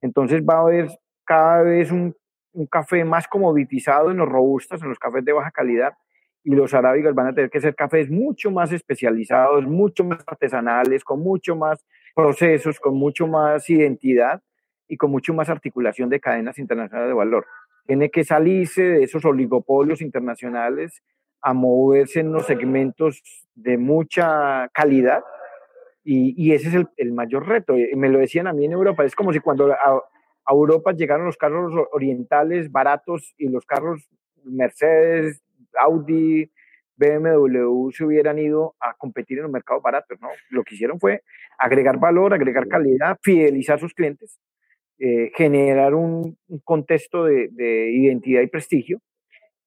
Entonces 0.00 0.42
va 0.42 0.54
a 0.54 0.62
haber 0.62 0.88
cada 1.24 1.62
vez 1.62 1.92
un, 1.92 2.16
un 2.52 2.66
café 2.66 3.04
más 3.04 3.28
comoditizado 3.28 4.10
en 4.10 4.18
los 4.18 4.28
robustos, 4.28 4.82
en 4.82 4.88
los 4.88 4.98
cafés 4.98 5.24
de 5.24 5.32
baja 5.32 5.50
calidad, 5.50 5.94
y 6.42 6.54
los 6.54 6.72
arábigos 6.72 7.14
van 7.14 7.28
a 7.28 7.34
tener 7.34 7.50
que 7.50 7.60
ser 7.60 7.74
cafés 7.74 8.10
mucho 8.10 8.50
más 8.50 8.72
especializados, 8.72 9.66
mucho 9.66 10.04
más 10.04 10.24
artesanales, 10.26 11.04
con 11.04 11.20
mucho 11.20 11.54
más 11.54 11.84
procesos, 12.14 12.80
con 12.80 12.94
mucho 12.94 13.26
más 13.26 13.68
identidad 13.68 14.42
y 14.88 14.96
con 14.96 15.10
mucho 15.10 15.34
más 15.34 15.50
articulación 15.50 16.08
de 16.08 16.20
cadenas 16.20 16.58
internacionales 16.58 17.10
de 17.10 17.14
valor. 17.14 17.46
Tiene 17.86 18.10
que 18.10 18.24
salirse 18.24 18.82
de 18.82 19.02
esos 19.02 19.24
oligopolios 19.24 20.00
internacionales 20.00 21.02
a 21.42 21.52
moverse 21.52 22.20
en 22.20 22.32
los 22.32 22.46
segmentos 22.46 23.22
de 23.54 23.78
mucha 23.78 24.68
calidad 24.72 25.22
y, 26.02 26.34
y 26.36 26.54
ese 26.54 26.68
es 26.68 26.74
el, 26.74 26.88
el, 26.96 27.12
mayor 27.12 27.46
reto. 27.46 27.74
Me 27.96 28.08
lo 28.08 28.18
decían 28.18 28.46
a 28.46 28.52
mí 28.52 28.64
en 28.64 28.72
Europa, 28.72 29.04
es 29.04 29.14
como 29.14 29.32
si 29.32 29.40
cuando 29.40 29.74
a, 30.50 30.52
a 30.52 30.54
Europa 30.54 30.92
llegaron 30.92 31.26
los 31.26 31.36
carros 31.36 31.72
orientales 31.92 32.70
baratos 32.70 33.34
y 33.38 33.48
los 33.48 33.64
carros 33.64 34.08
Mercedes, 34.44 35.42
Audi, 35.78 36.50
BMW 36.96 37.90
se 37.92 38.04
hubieran 38.04 38.38
ido 38.38 38.74
a 38.80 38.94
competir 38.94 39.38
en 39.38 39.44
los 39.44 39.52
mercados 39.52 39.82
baratos, 39.82 40.20
¿no? 40.20 40.28
Lo 40.50 40.62
que 40.64 40.74
hicieron 40.74 41.00
fue 41.00 41.22
agregar 41.58 41.98
valor, 41.98 42.34
agregar 42.34 42.68
calidad, 42.68 43.18
fidelizar 43.22 43.80
sus 43.80 43.94
clientes, 43.94 44.38
eh, 44.98 45.30
generar 45.34 45.94
un, 45.94 46.36
contexto 46.64 47.24
de, 47.24 47.90
identidad 47.92 48.42
y 48.42 48.48
prestigio 48.48 49.00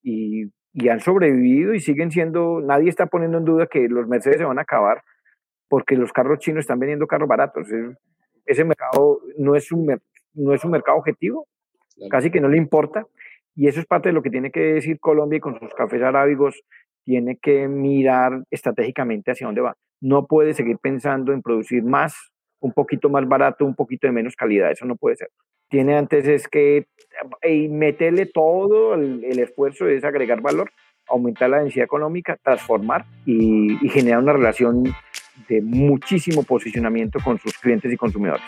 y, 0.03 0.51
han 0.89 0.99
sobrevivido 0.99 1.75
y 1.75 1.79
siguen 1.79 2.09
siendo, 2.09 2.59
nadie 2.59 2.89
está 2.89 3.05
poniendo 3.05 3.37
en 3.37 3.45
duda 3.45 3.67
que 3.67 3.87
los 3.87 4.07
Mercedes 4.07 4.37
se 4.37 4.43
van 4.43 4.57
a 4.57 4.63
acabar 4.63 5.03
porque 5.69 5.95
los 5.95 6.11
carros 6.11 6.39
chinos 6.39 6.61
están 6.61 6.79
vendiendo 6.79 7.05
carros 7.05 7.29
baratos. 7.29 7.67
Ese 8.45 8.63
mercado 8.63 9.21
no 9.37 9.55
es 9.55 9.71
un, 9.71 9.85
no 10.33 10.53
es 10.53 10.63
un 10.63 10.71
mercado 10.71 10.97
objetivo, 10.97 11.47
casi 12.09 12.31
que 12.31 12.41
no 12.41 12.49
le 12.49 12.57
importa. 12.57 13.05
Y 13.55 13.67
eso 13.67 13.79
es 13.79 13.85
parte 13.85 14.09
de 14.09 14.13
lo 14.13 14.23
que 14.23 14.31
tiene 14.31 14.51
que 14.51 14.61
decir 14.61 14.99
Colombia 14.99 15.37
y 15.37 15.41
con 15.41 15.59
sus 15.59 15.73
cafés 15.73 16.01
arábigos, 16.01 16.63
tiene 17.03 17.37
que 17.37 17.67
mirar 17.67 18.43
estratégicamente 18.49 19.31
hacia 19.31 19.47
dónde 19.47 19.61
va. 19.61 19.75
No 20.01 20.25
puede 20.25 20.53
seguir 20.53 20.77
pensando 20.77 21.33
en 21.33 21.41
producir 21.41 21.83
más, 21.83 22.31
un 22.59 22.71
poquito 22.71 23.09
más 23.09 23.27
barato, 23.27 23.65
un 23.65 23.75
poquito 23.75 24.07
de 24.07 24.13
menos 24.13 24.35
calidad, 24.35 24.71
eso 24.71 24.85
no 24.85 24.95
puede 24.95 25.17
ser. 25.17 25.29
Tiene 25.69 25.95
antes 25.95 26.27
es 26.27 26.47
que 26.47 26.87
y 27.47 27.67
meterle 27.67 28.25
todo 28.25 28.95
el, 28.95 29.39
esfuerzo 29.39 29.87
es 29.87 30.03
agregar 30.03 30.41
valor, 30.41 30.71
aumentar 31.07 31.49
la 31.49 31.59
densidad 31.59 31.85
económica, 31.85 32.37
transformar 32.41 33.05
y 33.25 33.77
generar 33.89 34.19
una 34.19 34.33
relación 34.33 34.83
de 35.47 35.61
muchísimo 35.61 36.43
posicionamiento 36.43 37.19
con 37.23 37.37
sus 37.39 37.57
clientes 37.57 37.91
y 37.91 37.97
consumidores. 37.97 38.43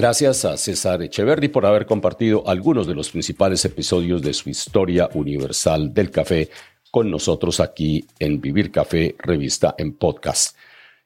Gracias 0.00 0.46
a 0.46 0.56
César 0.56 1.02
Echeverri 1.02 1.48
por 1.48 1.66
haber 1.66 1.84
compartido 1.84 2.48
algunos 2.48 2.86
de 2.86 2.94
los 2.94 3.10
principales 3.10 3.66
episodios 3.66 4.22
de 4.22 4.32
su 4.32 4.48
historia 4.48 5.10
universal 5.12 5.92
del 5.92 6.10
café 6.10 6.48
con 6.90 7.10
nosotros 7.10 7.60
aquí 7.60 8.06
en 8.18 8.40
Vivir 8.40 8.72
Café, 8.72 9.14
revista 9.18 9.74
en 9.76 9.92
podcast. 9.92 10.56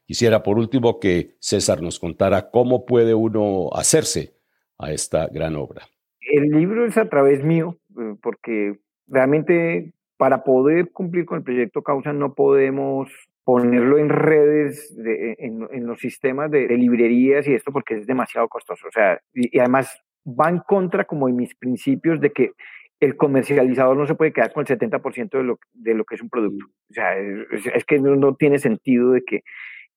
Quisiera 0.06 0.44
por 0.44 0.58
último 0.58 1.00
que 1.00 1.34
César 1.40 1.82
nos 1.82 1.98
contara 1.98 2.50
cómo 2.52 2.86
puede 2.86 3.14
uno 3.14 3.68
hacerse 3.72 4.34
a 4.78 4.92
esta 4.92 5.26
gran 5.26 5.56
obra. 5.56 5.88
El 6.20 6.50
libro 6.50 6.86
es 6.86 6.96
a 6.96 7.08
través 7.08 7.42
mío, 7.42 7.76
porque 8.22 8.78
realmente 9.08 9.92
para 10.16 10.44
poder 10.44 10.92
cumplir 10.92 11.24
con 11.24 11.38
el 11.38 11.42
proyecto 11.42 11.82
Causa 11.82 12.12
no 12.12 12.34
podemos 12.34 13.10
ponerlo 13.44 13.98
en 13.98 14.08
redes, 14.08 14.94
de, 14.96 15.36
en, 15.38 15.86
los 15.86 16.00
sistemas 16.00 16.50
de, 16.50 16.66
librerías 16.68 17.46
y 17.46 17.54
esto 17.54 17.72
porque 17.72 17.94
es 17.94 18.06
demasiado 18.06 18.48
costoso. 18.48 18.88
O 18.88 18.90
sea, 18.90 19.20
y, 19.34 19.58
además 19.58 20.02
va 20.26 20.48
en 20.48 20.58
contra 20.60 21.04
como 21.04 21.26
de 21.26 21.34
mis 21.34 21.54
principios 21.54 22.20
de 22.20 22.30
que 22.30 22.52
el 23.00 23.16
comercializador 23.16 23.96
no 23.96 24.06
se 24.06 24.14
puede 24.14 24.32
quedar 24.32 24.52
con 24.52 24.64
el 24.66 24.78
70% 24.78 25.30
de 25.30 25.44
lo, 25.44 25.58
de 25.74 25.94
lo 25.94 26.04
que 26.04 26.14
es 26.14 26.22
un 26.22 26.30
producto. 26.30 26.64
O 26.90 26.94
sea, 26.94 27.18
es, 27.18 27.84
que 27.84 27.98
no, 27.98 28.34
tiene 28.34 28.58
sentido 28.58 29.10
de 29.12 29.22
que 29.22 29.42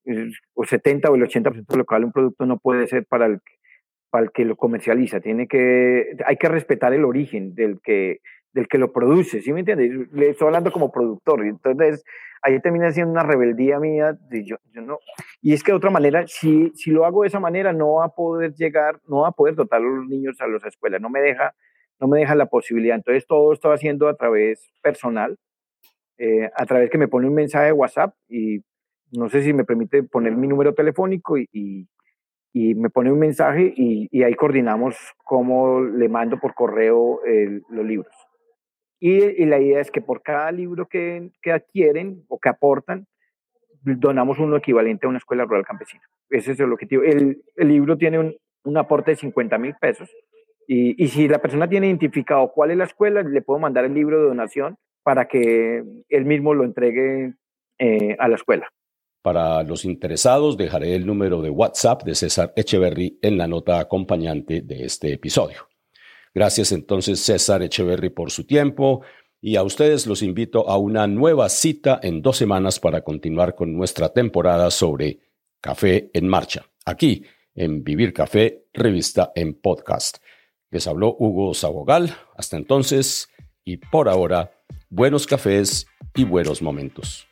el 0.04 0.34
70 0.62 1.10
o 1.10 1.16
el 1.16 1.24
80% 1.24 1.66
de 1.68 1.78
lo 1.78 1.86
que 1.86 1.96
vale 1.96 2.06
un 2.06 2.12
producto 2.12 2.46
no 2.46 2.58
puede 2.60 2.88
ser 2.88 3.06
para 3.06 3.28
el, 3.28 3.40
para 4.10 4.26
el 4.26 4.32
que 4.32 4.44
lo 4.44 4.58
comercializa. 4.58 5.22
Tiene 5.22 5.48
que, 5.48 6.18
hay 6.26 6.36
que 6.36 6.50
respetar 6.50 6.94
el 6.94 7.06
origen 7.06 7.56
del 7.56 7.80
que, 7.82 8.20
del 8.58 8.68
que 8.68 8.80
lo 8.80 8.92
produce, 8.92 9.42
¿sí 9.42 9.54
me 9.54 9.60
entiendes? 9.60 10.12
Le 10.12 10.30
estoy 10.30 10.48
hablando 10.48 10.72
como 10.72 10.92
productor. 10.92 11.46
Entonces, 11.46 12.04
ahí 12.42 12.60
termina 12.60 12.92
siendo 12.92 13.12
una 13.12 13.22
rebeldía 13.22 13.80
mía 13.80 14.18
de 14.30 14.44
yo, 14.44 14.58
yo 14.74 14.82
no. 14.82 14.98
Y 15.44 15.54
es 15.54 15.64
que 15.64 15.72
de 15.72 15.78
otra 15.78 15.92
manera, 15.92 16.26
si, 16.26 16.72
si 16.74 16.90
lo 16.90 17.06
hago 17.06 17.22
de 17.22 17.28
esa 17.28 17.40
manera, 17.40 17.72
no 17.72 17.94
va 17.94 18.06
a 18.06 18.10
poder 18.10 18.56
llegar, 18.56 19.00
no 19.08 19.22
va 19.22 19.28
a 19.28 19.32
poder 19.32 19.54
dotar 19.54 19.80
a 19.80 19.84
los 19.84 20.08
niños 20.08 20.42
a 20.42 20.48
las 20.48 20.66
escuelas, 20.66 21.00
no 21.00 21.10
me 21.10 21.22
deja, 21.22 21.54
no 22.00 22.08
me 22.08 22.20
deja 22.20 22.34
la 22.34 22.48
posibilidad. 22.48 22.96
Entonces 22.96 23.28
todo 23.28 23.54
esto 23.54 23.72
haciendo 23.72 24.08
a 24.08 24.16
través 24.16 24.72
personal, 24.82 25.38
eh, 26.18 26.50
a 26.56 26.66
través 26.66 26.90
que 26.90 26.98
me 26.98 27.08
pone 27.08 27.28
un 27.28 27.36
mensaje 27.36 27.68
de 27.68 27.74
WhatsApp 27.74 28.16
y 28.28 28.62
no 29.12 29.30
sé 29.30 29.44
si 29.44 29.54
me 29.54 29.66
permite 29.66 30.02
poner 30.02 30.36
mi 30.36 30.48
número 30.48 30.74
telefónico 30.74 31.38
y, 31.38 31.48
y, 31.52 32.74
me 32.74 32.90
pone 32.90 33.12
un 33.12 33.20
mensaje 33.20 33.72
y, 33.76 34.08
y, 34.12 34.24
ahí 34.24 34.34
coordinamos 34.34 34.96
cómo 35.24 35.80
le 35.80 36.10
mando 36.10 36.40
por 36.40 36.56
correo 36.56 37.20
los 37.70 37.86
libros. 37.86 38.17
Y, 39.00 39.46
la 39.46 39.60
idea 39.60 39.80
es 39.80 39.92
que 39.92 40.02
por 40.02 40.22
cada 40.22 40.52
libro 40.52 40.88
que, 40.88 41.30
que, 41.42 41.52
adquieren 41.52 42.24
o 42.28 42.40
que 42.40 42.50
aportan, 42.50 43.06
donamos 43.82 44.40
uno 44.40 44.58
equivalente 44.58 45.06
a 45.06 45.10
una 45.10 45.20
escuela 45.20 45.46
rural 45.46 45.66
campesina. 45.66 46.04
Ese 46.30 46.54
es 46.54 46.60
el 46.60 46.72
objetivo. 46.72 47.04
El, 47.04 47.44
el 47.56 47.68
libro 47.68 47.98
tiene 47.98 48.20
un, 48.20 48.36
un, 48.64 48.78
aporte 48.78 49.12
de 49.12 49.18
50 49.18 49.58
mil 49.60 49.76
pesos. 49.80 50.10
Y, 50.68 51.02
y, 51.02 51.08
si 51.10 51.28
la 51.28 51.40
persona 51.40 51.70
tiene 51.70 51.88
identificado 51.88 52.52
cuál 52.52 52.72
es 52.72 52.78
la 52.78 52.86
escuela, 52.86 53.22
le 53.22 53.42
puedo 53.42 53.60
mandar 53.60 53.86
el 53.86 53.94
libro 53.94 54.20
de 54.20 54.28
donación 54.28 54.78
para 55.04 55.28
que 55.28 55.84
él 56.10 56.26
mismo 56.26 56.54
lo 56.54 56.66
entregue 56.66 57.34
eh, 57.80 58.16
a 58.20 58.28
la 58.28 58.36
escuela. 58.36 58.68
Para 59.22 59.62
los 59.64 59.86
interesados, 59.86 60.58
dejaré 60.58 60.96
el 60.96 61.06
número 61.06 61.42
de 61.42 61.50
WhatsApp 61.50 62.04
de 62.04 62.16
César 62.16 62.54
Echeverry 62.56 63.20
en 63.22 63.38
la 63.38 63.48
nota 63.48 63.80
acompañante 63.80 64.62
de 64.62 64.86
este 64.86 65.14
episodio. 65.14 65.67
Gracias 66.38 66.72
entonces 66.72 67.20
César 67.20 67.64
Echeverry 67.64 68.12
por 68.12 68.30
su 68.30 68.44
tiempo 68.44 69.02
y 69.42 69.56
a 69.56 69.64
ustedes 69.64 70.06
los 70.06 70.22
invito 70.22 70.70
a 70.70 70.78
una 70.78 71.08
nueva 71.08 71.50
cita 71.50 72.00
en 72.04 72.22
dos 72.22 72.38
semanas 72.38 72.80
para 72.80 73.02
continuar 73.02 73.56
con 73.56 73.76
nuestra 73.76 74.10
temporada 74.10 74.70
sobre 74.70 75.20
Café 75.60 76.12
en 76.14 76.28
Marcha, 76.28 76.68
aquí 76.86 77.24
en 77.56 77.84
Vivir 77.84 78.14
Café, 78.14 78.68
revista 78.72 79.32
en 79.34 79.56
podcast. 79.56 80.18
Les 80.70 80.86
habló 80.86 81.16
Hugo 81.18 81.56
Sabogal. 81.56 82.16
Hasta 82.36 82.56
entonces 82.56 83.30
y 83.66 83.78
por 83.78 84.08
ahora, 84.08 84.52
buenos 84.92 85.26
cafés 85.26 85.88
y 86.14 86.24
buenos 86.24 86.62
momentos. 86.62 87.27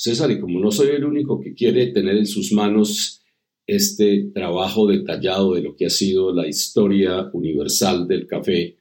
César, 0.00 0.30
y 0.30 0.40
como 0.40 0.58
no 0.60 0.70
soy 0.70 0.88
el 0.96 1.04
único 1.04 1.38
que 1.38 1.52
quiere 1.52 1.88
tener 1.88 2.16
en 2.16 2.26
sus 2.26 2.52
manos 2.52 3.22
este 3.66 4.30
trabajo 4.32 4.86
detallado 4.86 5.52
de 5.52 5.60
lo 5.60 5.76
que 5.76 5.84
ha 5.84 5.90
sido 5.90 6.32
la 6.32 6.48
historia 6.48 7.28
universal 7.34 8.08
del 8.08 8.26
café, 8.26 8.78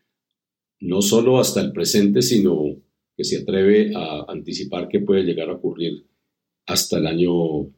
no 0.79 1.01
solo 1.01 1.37
hasta 1.37 1.59
el 1.59 1.73
presente, 1.73 2.21
sino 2.21 2.81
que 3.17 3.25
se 3.25 3.39
atreve 3.39 3.91
a 3.93 4.27
anticipar 4.29 4.87
que 4.87 5.01
puede 5.01 5.23
llegar 5.23 5.49
a 5.49 5.55
ocurrir 5.55 6.05
hasta 6.67 6.99
el 6.99 7.07
año 7.07 7.69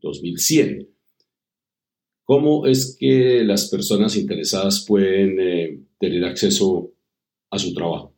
2100. 0.00 0.88
¿Cómo 2.24 2.66
es 2.66 2.96
que 2.98 3.44
las 3.44 3.68
personas 3.68 4.16
interesadas 4.16 4.86
pueden 4.88 5.38
eh, 5.38 5.80
tener 6.00 6.24
acceso 6.24 6.94
a 7.50 7.58
su 7.58 7.74
trabajo? 7.74 8.13